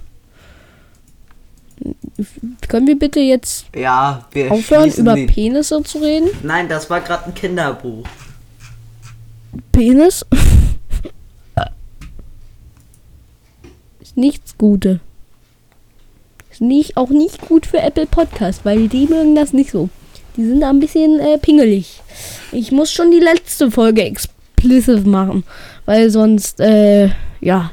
Können 2.67 2.87
wir 2.87 2.99
bitte 2.99 3.19
jetzt 3.19 3.65
Ja, 3.75 4.27
wir 4.31 4.51
aufhören, 4.51 4.91
über 4.93 5.15
die- 5.15 5.27
Penisse 5.27 5.81
zu 5.83 5.99
reden? 5.99 6.29
Nein, 6.43 6.67
das 6.67 6.89
war 6.89 6.99
gerade 7.01 7.25
ein 7.27 7.33
Kinderbuch. 7.33 8.05
Penis? 9.71 10.25
ist 14.01 14.17
nichts 14.17 14.57
Gute. 14.57 14.99
Ist 16.51 16.61
nicht, 16.61 16.97
auch 16.97 17.09
nicht 17.09 17.41
gut 17.47 17.65
für 17.65 17.79
Apple 17.79 18.07
Podcast, 18.07 18.65
weil 18.65 18.87
die 18.87 19.07
mögen 19.07 19.35
das 19.35 19.53
nicht 19.53 19.71
so. 19.71 19.89
Die 20.36 20.45
sind 20.45 20.62
da 20.62 20.69
ein 20.69 20.79
bisschen 20.79 21.19
äh, 21.19 21.38
pingelig. 21.38 22.01
Ich 22.51 22.71
muss 22.71 22.91
schon 22.91 23.12
die 23.12 23.19
letzte 23.19 23.69
Folge 23.71 24.03
explicit 24.03 25.05
machen, 25.05 25.43
weil 25.86 26.09
sonst, 26.09 26.59
äh, 26.59 27.09
ja, 27.41 27.71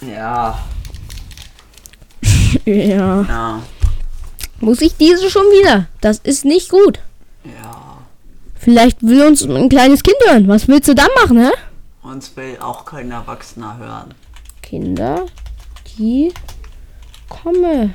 Ja, 0.00 0.58
ja, 2.64 3.22
ja, 3.22 3.62
muss 4.60 4.80
ich 4.80 4.96
diese 4.96 5.30
schon 5.30 5.42
wieder. 5.44 5.86
Das 6.00 6.18
ist 6.18 6.44
nicht 6.44 6.70
gut. 6.70 6.98
ja. 7.44 7.78
Vielleicht 8.58 9.02
will 9.02 9.22
uns 9.26 9.42
ein 9.42 9.68
kleines 9.68 10.04
Kind 10.04 10.16
hören. 10.28 10.46
Was 10.46 10.68
willst 10.68 10.88
du 10.88 10.94
dann 10.94 11.08
machen, 11.20 11.40
hä? 11.40 11.50
Uns 12.02 12.36
will 12.36 12.56
auch 12.60 12.84
kein 12.84 13.10
Erwachsener 13.10 13.76
hören. 13.76 14.14
Kinder, 14.62 15.26
die 15.98 16.32
komme, 17.28 17.94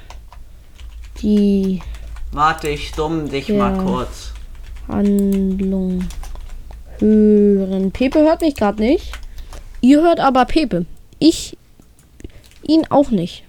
die 1.21 1.81
Warte, 2.31 2.69
ich 2.69 2.89
stumm 2.89 3.29
dich 3.29 3.47
Ja. 3.47 3.55
mal 3.57 3.83
kurz. 3.83 4.33
Handlung 4.87 6.03
hören. 6.99 7.91
Pepe 7.91 8.19
hört 8.19 8.41
mich 8.41 8.55
gerade 8.55 8.81
nicht. 8.81 9.11
Ihr 9.81 10.01
hört 10.01 10.19
aber 10.19 10.45
Pepe. 10.45 10.85
Ich 11.19 11.57
ihn 12.63 12.85
auch 12.89 13.09
nicht. 13.09 13.43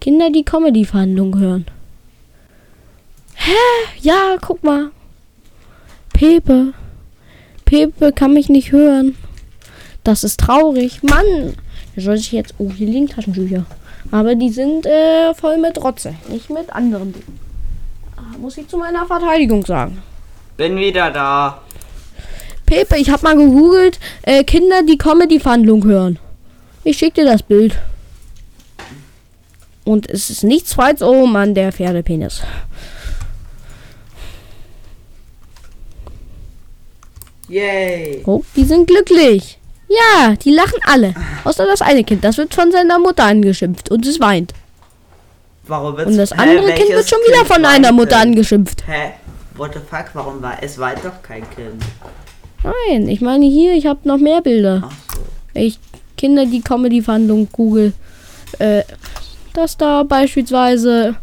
Kinder, 0.00 0.30
die 0.30 0.44
Comedy-Verhandlung 0.44 1.38
hören. 1.38 1.66
Hä? 3.34 3.52
Ja, 4.00 4.36
guck 4.40 4.62
mal. 4.64 4.90
Pepe. 6.12 6.72
Pepe 7.64 8.12
kann 8.12 8.32
mich 8.34 8.48
nicht 8.48 8.72
hören. 8.72 9.16
Das 10.04 10.24
ist 10.24 10.40
traurig. 10.40 11.02
Mann. 11.02 11.54
Soll 11.96 12.16
ich 12.16 12.32
jetzt. 12.32 12.54
Oh, 12.58 12.70
hier 12.70 12.88
liegen 12.88 13.08
Taschentücher. 13.08 13.66
Aber 14.10 14.34
die 14.34 14.50
sind 14.50 14.86
äh, 14.86 15.34
voll 15.34 15.58
mit 15.58 15.82
Rotze. 15.82 16.14
Nicht 16.28 16.50
mit 16.50 16.70
anderen 16.72 17.12
Dingen. 17.12 17.49
Muss 18.40 18.56
ich 18.56 18.66
zu 18.68 18.78
meiner 18.78 19.04
Verteidigung 19.04 19.66
sagen. 19.66 20.02
Bin 20.56 20.76
wieder 20.78 21.10
da. 21.10 21.60
Pepe, 22.64 22.96
ich 22.96 23.10
habe 23.10 23.22
mal 23.22 23.36
gegoogelt, 23.36 24.00
äh, 24.22 24.44
Kinder, 24.44 24.82
die 24.82 24.96
Comedy-Verhandlung 24.96 25.84
hören. 25.84 26.18
Ich 26.82 26.96
schicke 26.96 27.20
dir 27.20 27.30
das 27.30 27.42
Bild. 27.42 27.78
Und 29.84 30.08
es 30.08 30.30
ist 30.30 30.42
nichts 30.42 30.72
falsch 30.72 31.02
oben 31.02 31.36
an 31.36 31.54
der 31.54 31.70
Pferdepenis. 31.70 32.40
Yay. 37.48 38.22
Oh, 38.24 38.42
die 38.56 38.64
sind 38.64 38.86
glücklich. 38.86 39.58
Ja, 39.88 40.34
die 40.36 40.52
lachen 40.52 40.78
alle. 40.84 41.14
Außer 41.44 41.66
das 41.66 41.82
eine 41.82 42.04
Kind. 42.04 42.24
Das 42.24 42.38
wird 42.38 42.54
von 42.54 42.72
seiner 42.72 42.98
Mutter 42.98 43.24
angeschimpft 43.24 43.90
und 43.90 44.06
es 44.06 44.18
weint. 44.18 44.54
Warum 45.70 45.96
wird's, 45.96 46.10
Und 46.10 46.18
das 46.18 46.32
Hä, 46.32 46.36
andere 46.40 46.66
Kind 46.74 46.78
welches 46.90 46.96
wird 46.96 47.08
schon 47.08 47.18
wieder 47.26 47.38
Kind 47.44 47.48
von 47.54 47.64
einer 47.64 47.92
Mutter 47.92 48.18
denn? 48.18 48.28
angeschimpft. 48.32 48.84
Hä? 48.86 49.12
What 49.56 49.72
the 49.74 49.80
fuck? 49.80 50.06
Warum 50.14 50.42
war 50.42 50.62
es 50.62 50.78
weint 50.78 50.98
doch 51.04 51.22
kein 51.22 51.48
Kind? 51.50 51.82
Nein, 52.64 53.08
ich 53.08 53.20
meine 53.20 53.46
hier, 53.46 53.72
ich 53.74 53.86
habe 53.86 54.00
noch 54.04 54.18
mehr 54.18 54.42
Bilder. 54.42 54.82
Ach 54.84 54.92
so. 55.14 55.20
ich 55.54 55.78
Kinder 56.16 56.44
die 56.44 56.60
Comedy-Verhandlung 56.60 57.48
google, 57.52 57.92
äh, 58.58 58.82
dass 59.54 59.76
da 59.78 60.02
beispielsweise, 60.02 61.14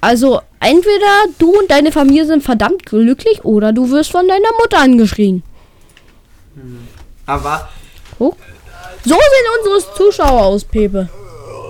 also 0.00 0.40
entweder 0.60 1.26
du 1.38 1.56
und 1.56 1.70
deine 1.70 1.92
Familie 1.92 2.26
sind 2.26 2.42
verdammt 2.42 2.84
glücklich 2.86 3.44
oder 3.44 3.72
du 3.72 3.90
wirst 3.90 4.10
von 4.10 4.26
deiner 4.26 4.50
Mutter 4.60 4.78
angeschrien. 4.78 5.42
Aber 7.26 7.68
Oh. 8.18 8.32
So 9.04 9.14
sehen 9.14 9.74
unsere 9.74 9.94
Zuschauer 9.94 10.42
aus, 10.42 10.64
Pepe. 10.64 11.08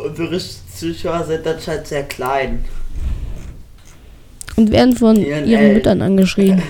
unsere 0.06 0.30
Zuschauer 0.74 1.24
sind 1.24 1.46
anscheinend 1.46 1.86
sehr 1.86 2.04
klein. 2.04 2.64
Und 4.56 4.70
werden 4.70 4.96
von 4.96 5.16
Ihren 5.16 5.46
ihren. 5.46 5.74
Müttern 5.74 6.02
angeschrien. 6.02 6.62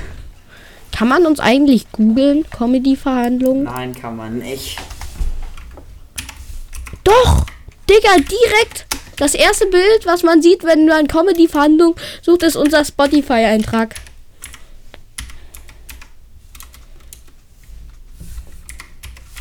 Kann 0.92 1.08
man 1.08 1.26
uns 1.26 1.40
eigentlich 1.40 1.90
googeln, 1.90 2.44
Comedy-Verhandlungen? 2.50 3.64
Nein, 3.64 3.94
kann 3.94 4.16
man 4.16 4.38
nicht. 4.38 4.78
Doch! 7.02 7.46
Digga, 7.90 8.16
direkt! 8.16 8.86
Das 9.16 9.34
erste 9.34 9.66
Bild, 9.66 10.06
was 10.06 10.22
man 10.22 10.42
sieht, 10.42 10.64
wenn 10.64 10.86
man 10.86 11.08
Comedy-Verhandlung 11.08 11.94
sucht, 12.22 12.42
ist 12.42 12.56
unser 12.56 12.84
Spotify-Eintrag. 12.84 13.94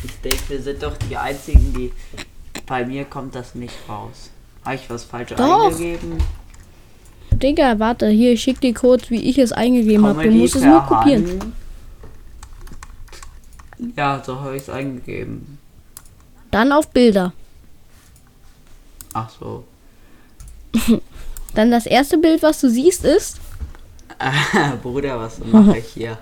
Ich 0.04 0.20
denke, 0.22 0.42
wir 0.48 0.62
sind 0.62 0.82
doch 0.82 0.96
die 1.08 1.16
einzigen, 1.16 1.72
die. 1.72 1.92
Bei 2.66 2.84
mir 2.84 3.04
kommt 3.04 3.34
das 3.34 3.54
nicht 3.54 3.74
raus. 3.88 4.30
Habe 4.64 4.74
ich 4.76 4.88
was 4.90 5.04
falsch 5.04 5.30
Doch. 5.36 5.64
eingegeben? 5.66 6.18
Digga, 7.32 7.78
warte, 7.78 8.08
hier, 8.08 8.32
ich 8.32 8.42
schick 8.42 8.60
dir 8.60 8.72
kurz, 8.72 9.10
wie 9.10 9.20
ich 9.20 9.38
es 9.38 9.52
eingegeben 9.52 10.06
habe. 10.06 10.22
Du 10.24 10.30
musst 10.30 10.56
es 10.56 10.62
nur 10.62 10.80
kopieren. 10.82 11.26
Hand. 11.28 11.52
Ja, 13.96 14.22
so 14.24 14.40
habe 14.40 14.56
ich 14.56 14.62
es 14.62 14.70
eingegeben. 14.70 15.58
Dann 16.50 16.72
auf 16.72 16.88
Bilder. 16.88 17.32
Ach 19.12 19.28
so. 19.28 19.64
Dann 21.54 21.70
das 21.70 21.86
erste 21.86 22.18
Bild, 22.18 22.42
was 22.42 22.60
du 22.60 22.70
siehst, 22.70 23.04
ist. 23.04 23.40
Bruder, 24.82 25.18
was 25.18 25.38
mache 25.40 25.78
ich 25.78 25.88
hier? 25.88 26.18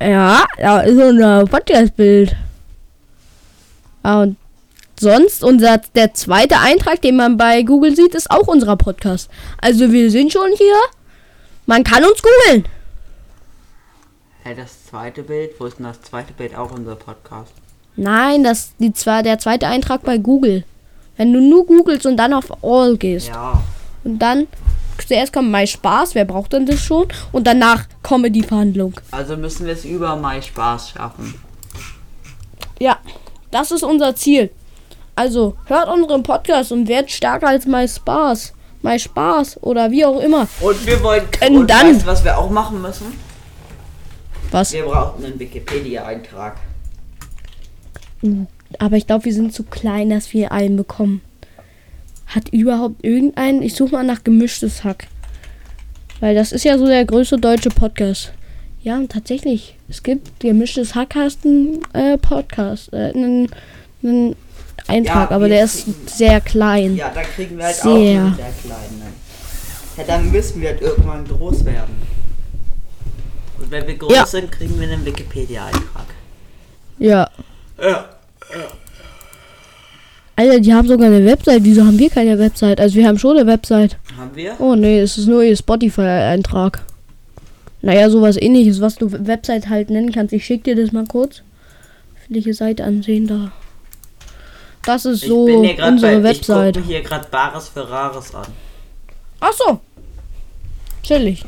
Ja, 0.00 0.44
da 0.58 0.80
ist 0.80 0.98
unser 0.98 1.44
Podcast-Bild. 1.44 2.34
Ah, 4.02 4.22
und 4.22 4.36
sonst, 4.98 5.42
unser, 5.42 5.78
der 5.94 6.14
zweite 6.14 6.58
Eintrag, 6.58 7.02
den 7.02 7.16
man 7.16 7.36
bei 7.36 7.62
Google 7.62 7.94
sieht, 7.96 8.14
ist 8.14 8.30
auch 8.30 8.46
unser 8.48 8.76
Podcast. 8.76 9.30
Also 9.60 9.90
wir 9.92 10.10
sind 10.10 10.32
schon 10.32 10.50
hier. 10.56 10.76
Man 11.66 11.84
kann 11.84 12.04
uns 12.04 12.22
googeln. 12.22 12.66
Hey, 14.42 14.56
das 14.56 14.86
zweite 14.86 15.22
Bild? 15.22 15.52
Wo 15.58 15.66
ist 15.66 15.78
denn 15.78 15.86
das 15.86 16.02
zweite 16.02 16.32
Bild? 16.32 16.56
Auch 16.56 16.72
unser 16.72 16.96
Podcast. 16.96 17.52
Nein, 17.94 18.42
das 18.42 18.72
die 18.78 18.92
zwar 18.92 19.22
der 19.22 19.38
zweite 19.38 19.68
Eintrag 19.68 20.02
bei 20.02 20.18
Google. 20.18 20.64
Wenn 21.16 21.32
du 21.32 21.40
nur 21.40 21.66
googelst 21.66 22.06
und 22.06 22.16
dann 22.16 22.32
auf 22.32 22.64
All 22.64 22.96
gehst. 22.96 23.28
Ja. 23.28 23.62
Und 24.02 24.18
dann 24.18 24.48
zuerst 25.06 25.32
kommt 25.32 25.50
My 25.50 25.66
Spaß, 25.66 26.14
wer 26.14 26.24
braucht 26.24 26.52
denn 26.52 26.66
das 26.66 26.80
schon? 26.80 27.06
Und 27.30 27.46
danach 27.46 27.86
Comedy-Verhandlung. 28.02 28.94
Also 29.10 29.36
müssen 29.36 29.66
wir 29.66 29.74
es 29.74 29.84
über 29.84 30.16
Mai 30.16 30.40
Spaß 30.40 30.90
schaffen. 30.90 31.34
Ja, 32.80 32.98
das 33.50 33.70
ist 33.70 33.84
unser 33.84 34.16
Ziel. 34.16 34.50
Also 35.14 35.56
hört 35.66 35.88
unseren 35.88 36.22
Podcast 36.22 36.72
und 36.72 36.88
werdet 36.88 37.10
stärker 37.10 37.48
als 37.48 37.66
My 37.66 37.86
Spaß. 37.86 38.54
My 38.82 38.98
Spaß 38.98 39.62
oder 39.62 39.90
wie 39.90 40.04
auch 40.04 40.20
immer. 40.20 40.48
Und 40.60 40.86
wir 40.86 41.02
wollen. 41.02 41.30
Können 41.30 41.58
und 41.58 41.70
dann- 41.70 41.94
Weißt 41.96 42.06
was 42.06 42.24
wir 42.24 42.36
auch 42.38 42.50
machen 42.50 42.80
müssen? 42.82 43.06
Was? 44.50 44.72
Wir 44.72 44.84
brauchen 44.84 45.24
einen 45.24 45.38
Wikipedia-Eintrag. 45.38 46.56
Aber 48.78 48.96
ich 48.96 49.06
glaube, 49.06 49.24
wir 49.24 49.32
sind 49.34 49.52
zu 49.54 49.64
klein, 49.64 50.10
dass 50.10 50.32
wir 50.32 50.52
einen 50.52 50.76
bekommen. 50.76 51.22
Hat 52.26 52.48
überhaupt 52.50 53.04
irgendeinen? 53.04 53.62
Ich 53.62 53.74
suche 53.74 53.92
mal 53.92 54.04
nach 54.04 54.24
gemischtes 54.24 54.84
Hack. 54.84 55.06
Weil 56.20 56.34
das 56.34 56.52
ist 56.52 56.64
ja 56.64 56.78
so 56.78 56.86
der 56.86 57.04
größte 57.04 57.38
deutsche 57.38 57.70
Podcast. 57.70 58.32
Ja, 58.82 58.96
und 58.96 59.10
tatsächlich. 59.12 59.76
Es 59.88 60.02
gibt 60.02 60.40
gemischtes 60.40 60.94
Hack 60.94 61.14
hast 61.14 61.44
einen 61.44 61.80
äh, 61.92 62.16
Podcast. 62.18 62.92
Äh, 62.92 63.12
einen, 63.14 63.48
einen 64.02 64.36
Eintrag, 64.88 65.30
Ja, 65.30 65.36
aber 65.36 65.48
der 65.48 65.64
ist 65.64 65.86
sehr 66.08 66.40
klein. 66.40 66.96
Ja, 66.96 67.10
dann 67.14 67.24
kriegen 67.24 67.56
wir 67.56 67.64
halt 67.64 67.76
auch 67.80 67.82
Sehr. 67.84 68.20
einen 68.20 68.34
sehr 68.36 68.52
kleinen. 68.62 69.02
Ja, 69.96 70.04
dann 70.06 70.30
müssen 70.30 70.60
wir 70.60 70.68
halt 70.70 70.80
irgendwann 70.82 71.24
groß 71.26 71.64
werden. 71.64 71.94
Und 73.60 73.70
wenn 73.70 73.86
wir 73.86 73.96
groß 73.96 74.12
Ja. 74.14 74.26
sind, 74.26 74.50
kriegen 74.50 74.78
wir 74.80 74.88
einen 74.88 75.04
Wikipedia-Eintrag. 75.04 76.06
Ja. 76.98 77.28
Ja. 77.80 78.04
Alter, 80.34 80.60
die 80.60 80.72
haben 80.74 80.88
sogar 80.88 81.06
eine 81.08 81.24
Website. 81.24 81.62
Wieso 81.64 81.84
haben 81.84 81.98
wir 81.98 82.10
keine 82.10 82.38
Website? 82.38 82.80
Also 82.80 82.94
wir 82.96 83.06
haben 83.06 83.18
schon 83.18 83.36
eine 83.36 83.46
Website. 83.46 83.98
Haben 84.16 84.34
wir? 84.34 84.54
Oh 84.58 84.74
nee, 84.74 85.00
es 85.00 85.18
ist 85.18 85.26
nur 85.28 85.42
ihr 85.42 85.56
Spotify-Eintrag. 85.56 86.80
Naja, 87.82 88.08
sowas 88.10 88.36
ähnliches, 88.40 88.80
was 88.80 88.94
du 88.96 89.10
Website 89.26 89.68
halt 89.68 89.90
nennen 89.90 90.12
kannst. 90.12 90.32
Ich 90.32 90.44
schick 90.44 90.64
dir 90.64 90.74
das 90.76 90.92
mal 90.92 91.04
kurz. 91.06 91.42
Welche 92.28 92.54
Seite 92.54 92.84
ansehen 92.84 93.26
da. 93.26 93.52
Das 94.84 95.04
ist 95.04 95.24
so 95.24 95.44
unsere 95.44 96.16
bei, 96.16 96.22
Website. 96.22 96.76
Ich 96.76 96.82
gucke 96.82 96.92
hier 96.92 97.02
gerade 97.02 97.28
Bares 97.30 97.68
für 97.68 97.88
Rares 97.88 98.34
an. 98.34 98.46
Ach 99.40 99.52
so. 99.52 99.80
Chillig. 101.02 101.44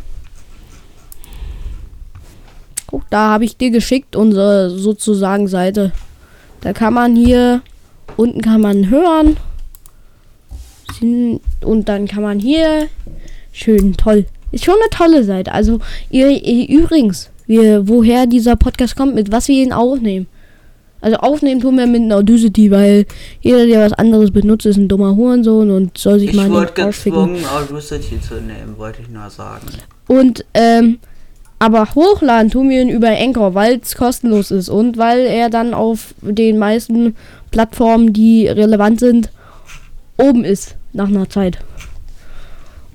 Guck, 2.87 3.09
da 3.11 3.31
habe 3.31 3.44
ich 3.44 3.57
dir 3.57 3.70
geschickt, 3.70 4.14
unsere 4.14 4.70
sozusagen 4.70 5.49
Seite. 5.49 5.92
Da 6.61 6.73
kann 6.73 6.94
man 6.94 7.16
hier, 7.16 7.62
unten 8.16 8.40
kann 8.40 8.61
man 8.61 8.88
hören. 8.88 9.37
Und 11.01 11.88
dann 11.88 12.07
kann 12.07 12.23
man 12.23 12.38
hier, 12.38 12.88
schön, 13.53 13.97
toll. 13.97 14.27
Ist 14.53 14.64
schon 14.64 14.75
eine 14.75 14.90
tolle 14.90 15.25
Seite. 15.25 15.51
Also, 15.51 15.81
ihr, 16.11 16.31
ihr 16.31 16.68
übrigens, 16.68 17.31
wir, 17.47 17.88
woher 17.88 18.27
dieser 18.27 18.55
Podcast 18.55 18.94
kommt, 18.94 19.16
mit 19.16 19.33
was 19.33 19.49
wir 19.49 19.61
ihn 19.61 19.73
aufnehmen. 19.73 20.29
Also 21.04 21.18
aufnehmen 21.18 21.60
tun 21.60 21.76
wir 21.76 21.86
mit 21.86 22.00
einer 22.00 22.16
Audacity, 22.16 22.70
weil 22.70 23.04
jeder, 23.42 23.66
der 23.66 23.80
was 23.84 23.92
anderes 23.92 24.30
benutzt, 24.30 24.64
ist 24.64 24.78
ein 24.78 24.88
dummer 24.88 25.14
Hurensohn 25.14 25.70
und 25.70 25.98
soll 25.98 26.18
sich 26.18 26.32
mal 26.32 26.44
Ich 26.44 26.46
in 26.46 26.52
den 26.54 26.60
wurde 26.62 26.72
gezwungen, 26.72 27.44
Audacity 27.44 28.18
zu 28.22 28.36
nehmen, 28.36 28.78
wollte 28.78 29.02
ich 29.02 29.10
nur 29.10 29.28
sagen. 29.28 29.66
Und, 30.08 30.46
ähm, 30.54 30.98
aber 31.58 31.94
hochladen 31.94 32.50
tun 32.50 32.70
wir 32.70 32.80
ihn 32.80 32.88
über 32.88 33.08
Anchor, 33.08 33.54
weil 33.54 33.80
es 33.82 33.96
kostenlos 33.96 34.50
ist 34.50 34.70
und 34.70 34.96
weil 34.96 35.26
er 35.26 35.50
dann 35.50 35.74
auf 35.74 36.14
den 36.22 36.56
meisten 36.56 37.14
Plattformen, 37.50 38.14
die 38.14 38.48
relevant 38.48 38.98
sind, 38.98 39.28
oben 40.16 40.42
ist 40.42 40.74
nach 40.94 41.08
einer 41.08 41.28
Zeit. 41.28 41.58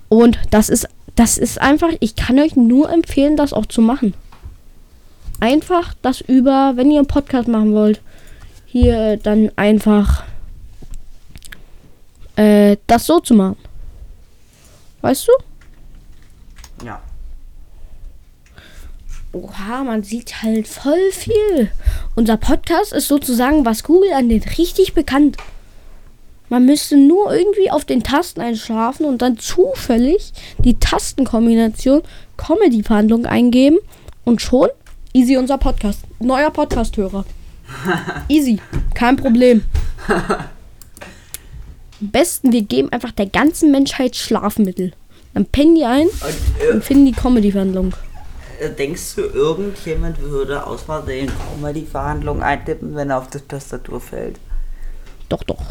Und 0.08 0.40
das 0.50 0.70
ist, 0.70 0.88
das 1.14 1.38
ist 1.38 1.62
einfach, 1.62 1.90
ich 2.00 2.16
kann 2.16 2.40
euch 2.40 2.56
nur 2.56 2.92
empfehlen, 2.92 3.38
das 3.38 3.54
auch 3.54 3.68
zu 3.68 3.84
machen. 3.84 4.16
Einfach 5.40 5.94
das 6.02 6.22
über, 6.22 6.74
wenn 6.76 6.92
ihr 6.92 7.00
einen 7.00 7.08
Podcast 7.08 7.48
machen 7.48 7.74
wollt, 7.74 8.02
hier 8.66 9.18
dann 9.18 9.52
einfach 9.56 10.24
äh, 12.36 12.78
das 12.88 13.06
so 13.06 13.20
zu 13.20 13.34
machen. 13.34 13.58
Weißt 15.02 15.28
du? 15.28 16.86
Ja. 16.86 17.02
Oha, 19.32 19.84
man 19.84 20.04
sieht 20.04 20.42
halt 20.42 20.68
voll 20.68 21.12
viel. 21.12 21.72
Unser 22.16 22.38
Podcast 22.38 22.94
ist 22.94 23.08
sozusagen, 23.08 23.66
was 23.66 23.84
Google 23.84 24.12
angeht, 24.14 24.58
richtig 24.58 24.94
bekannt. 24.94 25.38
Man 26.50 26.66
müsste 26.66 26.98
nur 26.98 27.34
irgendwie 27.34 27.70
auf 27.70 27.86
den 27.86 28.04
Tasten 28.04 28.42
einschlafen 28.42 29.06
und 29.06 29.22
dann 29.22 29.38
zufällig 29.38 30.34
die 30.58 30.80
Tastenkombination 30.80 32.02
Comedy-Verhandlung 32.38 33.28
eingeben 33.28 33.78
und 34.26 34.42
schon 34.42 34.70
easy 35.14 35.38
unser 35.38 35.58
Podcast. 35.58 36.02
Neuer 36.20 36.52
Podcast-Hörer. 36.52 37.26
easy. 38.30 38.60
Kein 38.96 39.16
Problem. 39.16 39.64
Am 40.08 42.12
besten, 42.12 42.52
wir 42.52 42.64
geben 42.64 42.92
einfach 42.92 43.12
der 43.12 43.28
ganzen 43.28 43.72
Menschheit 43.72 44.16
Schlafmittel. 44.16 44.94
Dann 45.34 45.46
pennen 45.46 45.76
die 45.76 45.86
ein 45.86 46.08
Und, 46.08 46.74
und 46.74 46.84
finden 46.84 47.06
die 47.06 47.12
Comedy-Verhandlung. 47.12 47.94
äh, 48.60 48.70
denkst 48.70 49.16
du, 49.16 49.22
irgendjemand 49.22 50.20
würde 50.20 50.66
aus 50.66 50.84
Versehen 50.84 51.32
Comedy-Verhandlungen 51.54 52.42
eintippen, 52.42 52.96
wenn 52.96 53.10
er 53.10 53.20
auf 53.20 53.30
die 53.30 53.40
Tastatur 53.40 54.02
fällt? 54.02 54.40
Doch, 55.28 55.44
doch. 55.44 55.62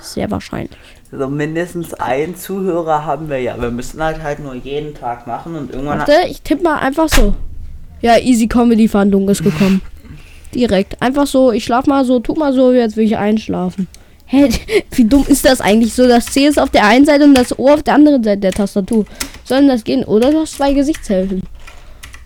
Sehr 0.00 0.30
wahrscheinlich. 0.30 0.78
Also 1.10 1.28
mindestens 1.28 1.92
einen 1.94 2.36
Zuhörer 2.36 3.04
haben 3.04 3.28
wir 3.28 3.40
ja. 3.40 3.60
Wir 3.60 3.72
müssen 3.72 4.00
halt 4.00 4.22
halt 4.22 4.38
nur 4.38 4.54
jeden 4.54 4.94
Tag 4.94 5.26
machen 5.26 5.56
und 5.56 5.72
irgendwann. 5.72 5.98
Warte, 5.98 6.12
ich 6.28 6.42
tippe 6.42 6.62
mal 6.62 6.78
einfach 6.78 7.08
so. 7.08 7.34
Ja, 8.02 8.18
Easy 8.18 8.46
Comedy 8.46 8.88
Verhandlung 8.88 9.28
ist 9.28 9.42
gekommen. 9.42 9.82
Direkt. 10.54 11.00
Einfach 11.00 11.26
so, 11.26 11.52
ich 11.52 11.64
schlaf 11.64 11.86
mal 11.86 12.04
so, 12.04 12.18
tu 12.20 12.34
mal 12.34 12.52
so, 12.52 12.72
jetzt 12.72 12.96
will 12.96 13.04
ich 13.04 13.16
einschlafen. 13.16 13.88
Hä, 14.26 14.48
wie 14.92 15.04
dumm 15.04 15.24
ist 15.28 15.44
das 15.44 15.60
eigentlich 15.60 15.94
so? 15.94 16.06
Das 16.06 16.26
C 16.26 16.46
ist 16.46 16.58
auf 16.58 16.70
der 16.70 16.86
einen 16.86 17.04
Seite 17.04 17.24
und 17.24 17.34
das 17.34 17.58
O 17.58 17.68
auf 17.68 17.82
der 17.82 17.94
anderen 17.94 18.22
Seite 18.22 18.40
der 18.40 18.52
Tastatur. 18.52 19.04
Sollen 19.44 19.68
das 19.68 19.84
gehen? 19.84 20.04
Oder 20.04 20.30
du 20.30 20.40
hast 20.40 20.54
zwei 20.54 20.72
Gesichtshälften. 20.72 21.42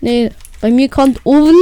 Nee, 0.01 0.31
bei 0.61 0.71
mir 0.71 0.89
kommt 0.89 1.23
Blövel. 1.23 1.53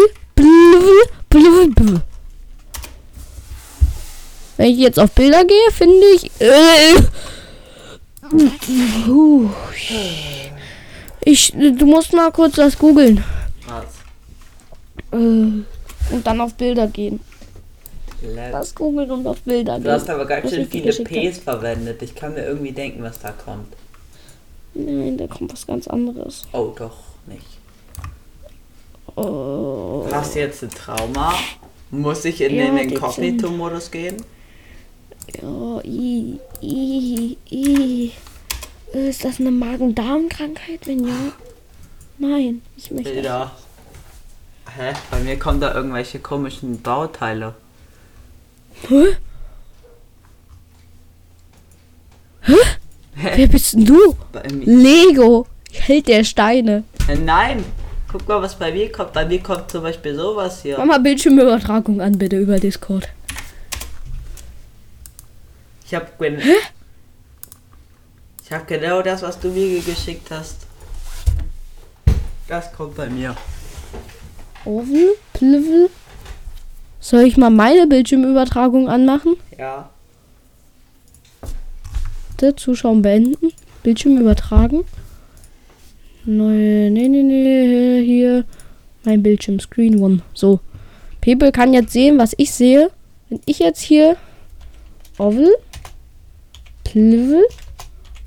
Wenn 4.58 4.70
ich 4.70 4.78
jetzt 4.78 5.00
auf 5.00 5.12
Bilder 5.12 5.44
gehe, 5.46 5.72
finde 5.72 6.06
ich. 6.16 6.30
Äh. 6.40 6.96
Ich, 11.26 11.54
du 11.54 11.86
musst 11.86 12.12
mal 12.12 12.32
kurz 12.32 12.56
das 12.56 12.78
googeln. 12.78 13.24
Äh, 15.14 16.14
und 16.14 16.26
dann 16.28 16.42
auf 16.42 16.54
Bilder 16.56 16.88
gehen. 16.88 17.20
Das 18.52 18.74
googeln 18.74 19.12
und 19.12 19.28
auf 19.28 19.42
Bilder 19.42 19.76
gehen. 19.76 19.84
Du 19.84 19.92
hast 19.92 20.10
aber 20.10 20.26
ganz 20.26 20.50
schön 20.50 20.68
viele 20.68 20.92
Ps 20.92 21.40
verwendet. 21.40 22.02
Ich 22.02 22.16
kann 22.16 22.34
mir 22.34 22.46
irgendwie 22.46 22.72
denken, 22.72 23.04
was 23.04 23.20
da 23.20 23.32
kommt. 23.32 23.74
Nein, 24.74 25.18
da 25.18 25.28
kommt 25.28 25.52
was 25.52 25.68
ganz 25.68 25.88
anderes. 25.88 26.44
Oh, 26.54 26.74
doch 26.78 26.98
nicht. 27.28 27.46
Oh. 29.16 30.06
Hast 30.12 30.36
du 30.36 30.40
jetzt 30.40 30.64
ein 30.64 30.70
Trauma? 30.70 31.34
Muss 31.92 32.26
ich 32.26 32.42
in 32.42 32.56
Ja, 32.56 32.66
den. 32.66 32.78
Inkognito-Modus 32.90 33.92
gehen? 33.92 34.18
Ja, 35.42 35.82
i, 35.84 36.40
i, 36.62 37.38
i. 37.52 38.12
Ist 38.94 39.24
das 39.24 39.40
eine 39.40 39.52
Magen-Darm-Krankheit? 39.52 40.86
Wenn 40.86 41.08
ja, 41.08 41.34
nein. 42.18 42.62
Ich 42.78 42.90
möchte. 42.90 43.12
Bilder. 43.12 43.52
Hä? 44.76 44.94
Bei 45.12 45.20
mir 45.20 45.38
kommen 45.38 45.60
da 45.62 45.74
irgendwelche 45.74 46.20
komischen 46.20 46.82
Bauteile. 46.82 47.54
Hä? 48.88 49.18
Hä? 52.42 53.32
Wer 53.36 53.48
bist 53.48 53.74
denn 53.74 53.86
du? 53.86 54.16
Lego. 54.66 55.46
Held 55.72 56.08
der 56.08 56.24
Steine. 56.24 56.84
Äh, 57.08 57.16
nein! 57.16 57.64
Guck 58.12 58.28
mal, 58.28 58.42
was 58.42 58.56
bei 58.56 58.72
mir 58.72 58.92
kommt. 58.92 59.14
Bei 59.14 59.26
mir 59.26 59.42
kommt 59.42 59.72
zum 59.72 59.84
Beispiel 59.84 60.16
sowas 60.16 60.62
hier. 60.62 60.78
Mach 60.78 60.86
mal 60.86 61.00
Bildschirmübertragung 61.00 62.02
an, 62.02 62.18
bitte, 62.18 62.38
über 62.38 62.60
Discord. 62.60 63.10
Ich 65.86 65.94
hab 65.96 66.18
gen 66.20 66.40
Ich 68.44 68.52
hab 68.52 68.68
genau 68.68 69.02
das, 69.02 69.22
was 69.22 69.40
du 69.40 69.50
mir 69.50 69.82
geschickt 69.82 70.30
hast. 70.32 70.68
Das 72.48 72.72
kommt 72.74 72.96
bei 72.96 73.10
mir. 73.10 73.36
Oven, 74.66 75.10
Plivel. 75.34 75.90
Soll 77.00 77.22
ich 77.22 77.38
mal 77.38 77.50
meine 77.50 77.88
Bildschirmübertragung 77.88 78.88
anmachen? 78.88 79.36
Ja. 79.58 79.90
Bitte 82.32 82.56
Zuschauen 82.56 83.02
beenden. 83.02 83.52
Bildschirm 83.84 84.18
übertragen. 84.18 84.86
Neue, 86.26 86.90
nee, 86.90 87.08
nee, 87.10 87.24
nee, 87.24 88.04
hier. 88.06 88.46
Mein 89.04 89.22
Bildschirm, 89.22 89.60
Screen 89.60 90.02
One. 90.02 90.22
So. 90.34 90.60
Pepe 91.20 91.52
kann 91.52 91.74
jetzt 91.74 91.92
sehen, 91.92 92.18
was 92.18 92.34
ich 92.38 92.52
sehe. 92.52 92.90
Wenn 93.30 93.42
ich 93.46 93.60
jetzt 93.60 93.82
hier 93.82 94.16
Ovel, 95.18 95.54
Plivel, 96.84 97.44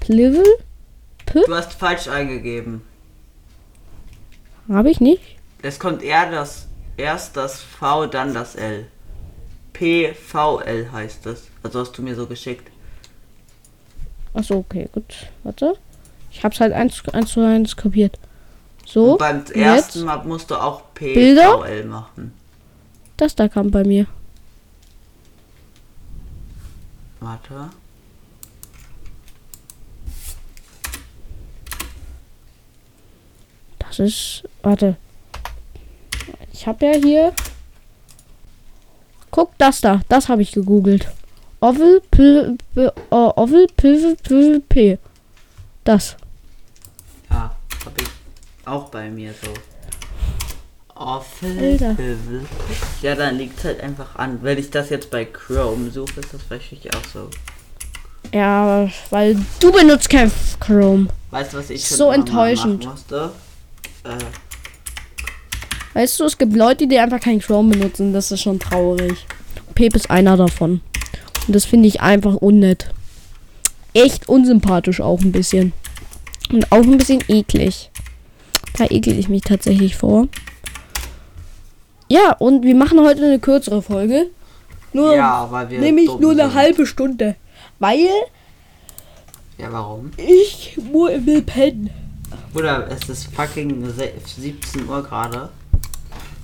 Plivel, 0.00 0.44
Du 1.46 1.54
hast 1.54 1.72
falsch 1.74 2.08
eingegeben. 2.08 2.82
habe 4.68 4.90
ich 4.90 5.00
nicht. 5.00 5.35
Es 5.66 5.80
kommt 5.80 6.02
eher 6.02 6.30
das 6.30 6.68
erst 6.96 7.36
das 7.36 7.60
V, 7.60 8.06
dann 8.06 8.32
das 8.32 8.54
L. 8.54 8.86
PVL 9.72 10.92
heißt 10.92 11.26
es. 11.26 11.48
Also 11.62 11.80
hast 11.80 11.98
du 11.98 12.02
mir 12.02 12.14
so 12.14 12.26
geschickt. 12.26 12.70
Achso, 14.32 14.58
okay, 14.58 14.88
gut. 14.92 15.26
Warte. 15.42 15.76
Ich 16.30 16.44
hab's 16.44 16.60
halt 16.60 16.72
eins, 16.72 17.02
eins 17.12 17.32
zu 17.32 17.40
eins 17.40 17.76
kopiert. 17.76 18.16
So. 18.86 19.12
Und 19.12 19.18
beim 19.18 19.44
ersten 19.46 20.04
Mal 20.04 20.24
musst 20.24 20.52
du 20.52 20.54
auch 20.54 20.82
Bilder? 20.94 21.58
PVL 21.58 21.84
machen. 21.84 22.32
das 23.16 23.34
da 23.34 23.48
kam 23.48 23.72
bei 23.72 23.82
mir. 23.82 24.06
Warte. 27.18 27.70
Das 33.80 33.98
ist. 33.98 34.44
Warte. 34.62 34.96
Ich 36.58 36.66
habe 36.66 36.86
ja 36.86 36.92
hier. 36.94 37.34
Guck, 39.30 39.50
das 39.58 39.82
da. 39.82 40.00
Das 40.08 40.30
habe 40.30 40.40
ich 40.40 40.52
gegoogelt. 40.52 41.06
Ovel, 41.60 42.00
P, 42.10 42.56
P, 42.74 42.88
oh, 43.10 43.32
Ovel, 43.36 43.66
P, 43.76 44.16
P, 44.22 44.60
P. 44.60 44.98
Das. 45.84 46.16
Ja, 47.28 47.54
hab 47.84 48.00
ich 48.00 48.08
auch 48.64 48.88
bei 48.88 49.10
mir 49.10 49.34
so. 49.34 49.52
Alter. 50.94 51.94
Ja, 53.02 53.14
dann 53.14 53.36
liegt 53.36 53.62
halt 53.62 53.82
einfach 53.82 54.16
an. 54.16 54.38
Wenn 54.40 54.56
ich 54.56 54.70
das 54.70 54.88
jetzt 54.88 55.10
bei 55.10 55.26
Chrome 55.26 55.90
suche, 55.90 56.20
ist 56.20 56.32
das 56.32 56.40
wahrscheinlich 56.48 56.88
auch 56.94 57.04
so. 57.12 57.28
Ja, 58.32 58.88
weil 59.10 59.36
du 59.60 59.70
benutzt 59.72 60.08
kein 60.08 60.32
Chrome. 60.58 61.08
Weißt 61.30 61.52
du, 61.52 61.58
was 61.58 61.68
ich 61.68 61.86
So 61.86 62.10
enttäuschend. 62.10 62.86
musste? 62.86 63.30
Äh, 64.04 64.16
Weißt 65.96 66.20
du, 66.20 66.24
es 66.24 66.36
gibt 66.36 66.54
Leute, 66.54 66.86
die 66.86 66.98
einfach 66.98 67.20
kein 67.20 67.38
Chrome 67.40 67.70
benutzen. 67.74 68.12
Das 68.12 68.30
ist 68.30 68.42
schon 68.42 68.58
traurig. 68.60 69.26
Pep 69.74 69.96
ist 69.96 70.10
einer 70.10 70.36
davon. 70.36 70.82
Und 71.46 71.56
das 71.56 71.64
finde 71.64 71.88
ich 71.88 72.02
einfach 72.02 72.34
unnett. 72.34 72.90
Echt 73.94 74.28
unsympathisch 74.28 75.00
auch 75.00 75.20
ein 75.22 75.32
bisschen. 75.32 75.72
Und 76.52 76.70
auch 76.70 76.82
ein 76.82 76.98
bisschen 76.98 77.24
eklig. 77.28 77.90
Da 78.76 78.84
ekel 78.90 79.18
ich 79.18 79.30
mich 79.30 79.40
tatsächlich 79.40 79.96
vor. 79.96 80.28
Ja, 82.08 82.32
und 82.32 82.62
wir 82.62 82.74
machen 82.74 83.00
heute 83.00 83.24
eine 83.24 83.38
kürzere 83.38 83.80
Folge. 83.80 84.26
Nur, 84.92 85.14
ja, 85.16 85.48
weil 85.50 85.70
wir. 85.70 85.80
nämlich 85.80 86.10
nur 86.20 86.32
eine 86.32 86.42
sind. 86.44 86.54
halbe 86.54 86.84
Stunde. 86.86 87.36
Weil 87.78 88.06
Ja, 89.56 89.72
warum? 89.72 90.10
ich 90.18 90.78
will 90.92 91.40
pennen. 91.40 91.88
Bruder, 92.52 92.86
es 92.90 93.08
ist 93.08 93.34
fucking 93.34 93.84
se- 93.90 94.12
17 94.38 94.86
Uhr 94.88 95.02
gerade. 95.02 95.48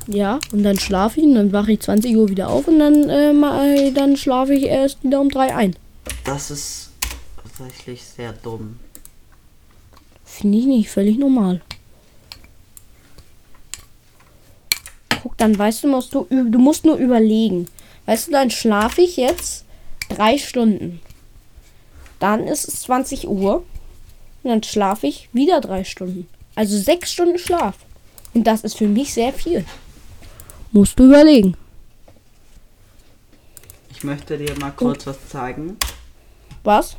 Ja, 0.08 0.40
und 0.52 0.62
dann 0.62 0.78
schlafe 0.78 1.20
ich 1.20 1.26
und 1.26 1.34
dann 1.34 1.52
wache 1.52 1.72
ich 1.72 1.80
20 1.80 2.16
Uhr 2.16 2.28
wieder 2.28 2.48
auf 2.48 2.66
und 2.68 2.78
dann, 2.78 3.08
äh, 3.08 3.32
äh, 3.32 3.92
dann 3.92 4.16
schlafe 4.16 4.54
ich 4.54 4.64
erst 4.64 5.02
wieder 5.04 5.20
um 5.20 5.28
3 5.28 5.54
ein. 5.54 5.76
Das 6.24 6.50
ist 6.50 6.90
tatsächlich 7.42 8.02
sehr 8.04 8.32
dumm. 8.32 8.78
Finde 10.24 10.58
ich 10.58 10.66
nicht 10.66 10.90
völlig 10.90 11.18
normal. 11.18 11.60
Guck, 15.22 15.36
dann 15.36 15.56
weißt 15.56 15.84
du, 15.84 15.88
musst 15.88 16.14
du, 16.14 16.26
du 16.30 16.58
musst 16.58 16.84
nur 16.84 16.96
überlegen. 16.96 17.68
Weißt 18.06 18.28
du, 18.28 18.32
dann 18.32 18.50
schlafe 18.50 19.02
ich 19.02 19.16
jetzt 19.16 19.64
drei 20.08 20.38
Stunden. 20.38 21.00
Dann 22.18 22.46
ist 22.46 22.66
es 22.66 22.80
20 22.82 23.28
Uhr. 23.28 23.64
Und 24.42 24.50
dann 24.50 24.62
schlafe 24.62 25.06
ich 25.06 25.28
wieder 25.32 25.60
drei 25.60 25.84
Stunden. 25.84 26.26
Also 26.56 26.76
sechs 26.76 27.12
Stunden 27.12 27.38
Schlaf. 27.38 27.76
Und 28.34 28.44
das 28.44 28.62
ist 28.62 28.76
für 28.76 28.88
mich 28.88 29.12
sehr 29.12 29.32
viel. 29.32 29.64
Musst 30.72 30.98
du 30.98 31.04
überlegen. 31.04 31.56
Ich 33.90 34.02
möchte 34.04 34.36
dir 34.38 34.58
mal 34.58 34.72
kurz 34.72 35.06
was 35.06 35.28
zeigen. 35.28 35.76
Was? 36.64 36.96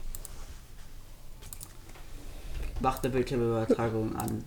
Mach 2.79 3.01
eine 3.01 3.11
Bildschirmübertragung 3.11 4.15
an. 4.15 4.43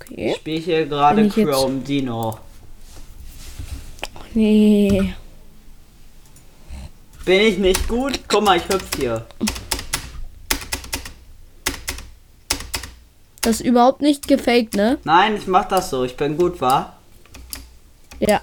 Okay. 0.00 0.30
Ich 0.30 0.36
spiele 0.36 0.60
hier 0.60 0.86
gerade 0.86 1.22
ich 1.22 1.36
jetzt- 1.36 1.48
Chrome 1.48 1.80
Dino. 1.80 2.38
Nee. 4.34 5.14
Bin 7.24 7.40
ich 7.40 7.58
nicht 7.58 7.86
gut? 7.86 8.20
Guck 8.28 8.42
mal, 8.44 8.56
ich 8.56 8.68
hüpf 8.68 8.96
hier. 8.96 9.26
Das 13.42 13.60
ist 13.60 13.66
überhaupt 13.66 14.00
nicht 14.00 14.26
gefaked, 14.26 14.74
ne? 14.74 14.98
Nein, 15.04 15.36
ich 15.36 15.46
mach 15.46 15.66
das 15.66 15.90
so. 15.90 16.04
Ich 16.04 16.16
bin 16.16 16.36
gut, 16.36 16.60
wa? 16.60 16.94
Ja. 18.28 18.40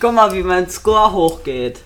Guck 0.00 0.12
mal, 0.12 0.32
wie 0.34 0.42
mein 0.42 0.68
Score 0.68 1.12
hochgeht. 1.12 1.80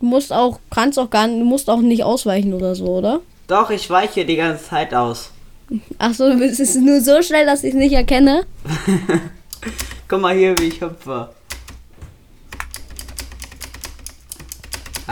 Du 0.00 0.06
musst 0.06 0.32
auch, 0.32 0.58
kannst 0.70 0.98
auch 0.98 1.08
gar 1.08 1.28
du 1.28 1.44
musst 1.44 1.70
auch 1.70 1.80
nicht 1.80 2.02
ausweichen 2.02 2.52
oder 2.52 2.74
so, 2.74 2.86
oder? 2.86 3.20
Doch, 3.46 3.70
ich 3.70 3.88
weiche 3.88 4.24
die 4.24 4.36
ganze 4.36 4.64
Zeit 4.64 4.92
aus. 4.92 5.30
Ach 5.98 6.12
so, 6.12 6.26
es 6.26 6.58
ist 6.58 6.76
nur 6.76 7.00
so 7.00 7.22
schnell, 7.22 7.46
dass 7.46 7.62
ich 7.62 7.70
es 7.70 7.78
nicht 7.78 7.92
erkenne. 7.92 8.44
Guck 10.08 10.20
mal 10.20 10.34
hier, 10.36 10.58
wie 10.58 10.68
ich 10.68 10.80
hüpfe. 10.80 11.30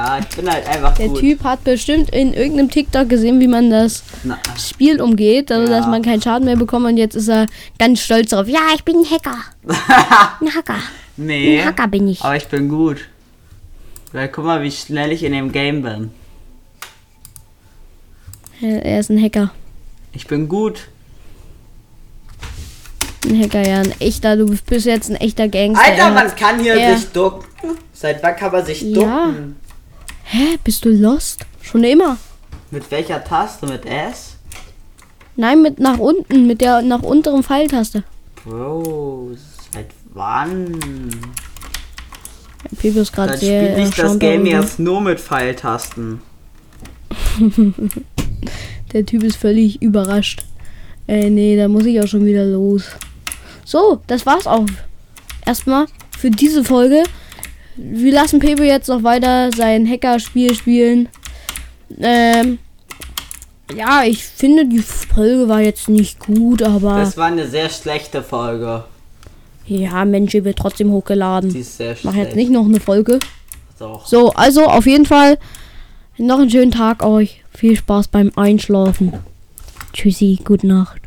Ja, 0.03 0.19
ich 0.19 0.35
bin 0.35 0.51
halt 0.51 0.67
einfach 0.67 0.95
Der 0.95 1.09
gut. 1.09 1.21
Typ 1.21 1.45
hat 1.45 1.63
bestimmt 1.63 2.09
in 2.11 2.33
irgendeinem 2.33 2.71
TikTok 2.71 3.07
gesehen, 3.11 3.39
wie 3.39 3.47
man 3.49 3.69
das 3.69 4.03
Na, 4.25 4.39
Spiel 4.59 4.99
umgeht, 5.03 5.53
also 5.53 5.71
Ja. 5.71 5.79
dass 5.79 5.87
man 5.87 6.01
keinen 6.03 6.23
Schaden 6.23 6.47
mehr 6.47 6.57
bekommt 6.57 6.87
und 6.87 6.97
jetzt 6.97 7.15
ist 7.17 7.29
er 7.29 7.45
ganz 7.79 8.01
stolz 8.01 8.31
darauf. 8.31 8.49
Ja, 8.49 8.61
ich 8.75 8.83
bin 8.83 8.97
ein 8.97 9.05
Hacker. 9.11 9.37
Ein 10.41 10.55
Hacker. 10.55 10.79
nee. 11.19 11.61
Ein 11.61 11.67
Hacker 11.67 11.87
bin 11.89 12.09
ich. 12.09 12.23
Aber 12.25 12.35
ich 12.35 12.47
bin 12.49 12.69
gut. 12.71 13.09
Weil 14.13 14.29
guck 14.29 14.45
mal, 14.47 14.63
wie 14.63 14.71
schnell 14.71 15.13
ich 15.13 15.23
in 15.23 15.33
dem 15.33 15.53
Game 15.53 15.83
bin. 15.83 16.11
Er 18.63 19.01
ist 19.01 19.11
ein 19.11 19.23
Hacker. 19.23 19.51
Ich 20.13 20.27
bin 20.27 20.49
gut. 20.49 20.89
Ein 23.27 23.39
Hacker, 23.43 23.67
ja, 23.69 23.81
ein 23.81 23.93
echter. 24.01 24.37
Du 24.37 24.47
bist 24.67 24.87
jetzt 24.87 25.11
ein 25.11 25.17
echter 25.17 25.47
Gangster. 25.49 25.85
Alter, 25.85 26.03
Er 26.05 26.11
man 26.11 26.35
kann 26.37 26.59
hier 26.61 26.75
er- 26.75 26.97
sich 26.97 27.09
ducken. 27.11 27.45
Seit 27.93 28.23
wann 28.23 28.35
kann 28.37 28.51
man 28.53 28.65
sich 28.65 28.81
Ja. 28.81 28.95
ducken? 29.27 29.57
Hä, 30.33 30.59
bist 30.63 30.85
du 30.85 30.91
lost? 30.91 31.45
Schon 31.61 31.83
immer? 31.83 32.17
Mit 32.71 32.89
welcher 32.93 33.25
Taste? 33.25 33.67
Mit 33.67 33.85
S? 33.85 34.37
Nein, 35.35 35.61
mit 35.61 35.81
nach 35.81 35.99
unten, 35.99 36.47
mit 36.47 36.61
der 36.61 36.83
nach 36.83 37.03
unteren 37.03 37.43
Pfeiltaste. 37.43 38.05
Bro, 38.45 39.33
seit 39.73 39.89
wann? 40.15 40.79
Pipo 42.79 43.01
ist 43.01 43.13
gerade 43.13 43.37
sehr 43.39 43.73
spiele 43.73 43.89
ich 43.89 43.95
das 43.97 44.19
Game 44.21 44.47
jetzt 44.47 44.79
nur 44.79 45.01
mit 45.01 45.19
Pfeiltasten. 45.19 46.21
Der 48.93 49.05
Typ 49.05 49.25
ist 49.25 49.37
völlig 49.37 49.83
überrascht. 49.83 50.45
Äh, 51.09 51.29
nee, 51.29 51.57
da 51.57 51.67
muss 51.67 51.87
ich 51.87 52.01
auch 52.01 52.07
schon 52.07 52.25
wieder 52.25 52.45
los. 52.45 52.85
So, 53.65 54.01
das 54.07 54.27
war's 54.27 54.47
auch. 54.47 54.67
Erstmal 55.45 55.87
für 56.17 56.31
diese 56.31 56.63
Folge. 56.63 57.03
Wir 57.77 58.13
lassen 58.13 58.41
Pepe 58.41 58.65
jetzt 58.65 58.89
noch 58.89 59.03
weiter 59.03 59.51
sein 59.53 59.89
Hacker-Spiel 59.89 60.55
spielen. 60.55 61.09
Ähm, 61.99 62.59
ja, 63.77 64.03
ich 64.05 64.25
finde, 64.25 64.67
die 64.67 64.81
Folge 64.81 65.49
war 65.49 65.61
jetzt 65.61 65.89
nicht 65.89 66.19
gut, 66.19 66.63
aber 66.63 66.99
Das 66.99 67.17
war 67.17 67.27
eine 67.27 67.47
sehr 67.49 67.69
schlechte 67.71 68.23
Folge. 68.23 68.85
ja, 69.67 70.05
Mensch, 70.05 70.33
die 70.33 70.45
wird 70.45 70.59
trotzdem 70.59 70.91
hochgeladen. 70.91 71.51
Die 71.53 71.61
ist 71.61 71.77
sehr 71.77 71.93
Ich 71.93 72.05
mach 72.05 72.13
schlecht. 72.13 72.27
jetzt 72.29 72.37
nicht 72.37 72.51
noch 72.51 72.65
eine 72.65 72.81
Folge. 72.81 73.19
Doch. 73.79 74.05
So, 74.07 74.31
also 74.35 74.67
auf 74.67 74.87
jeden 74.87 75.07
Fall 75.07 75.39
noch 76.19 76.39
einen 76.41 76.51
schönen 76.51 76.73
Tag 76.73 77.03
euch. 77.05 77.43
Viel 77.53 77.77
Spaß 77.77 78.09
beim 78.09 78.31
Einschlafen. 78.37 79.13
Tschüssi, 79.93 80.39
gute 80.45 80.67
Nacht. 80.67 80.99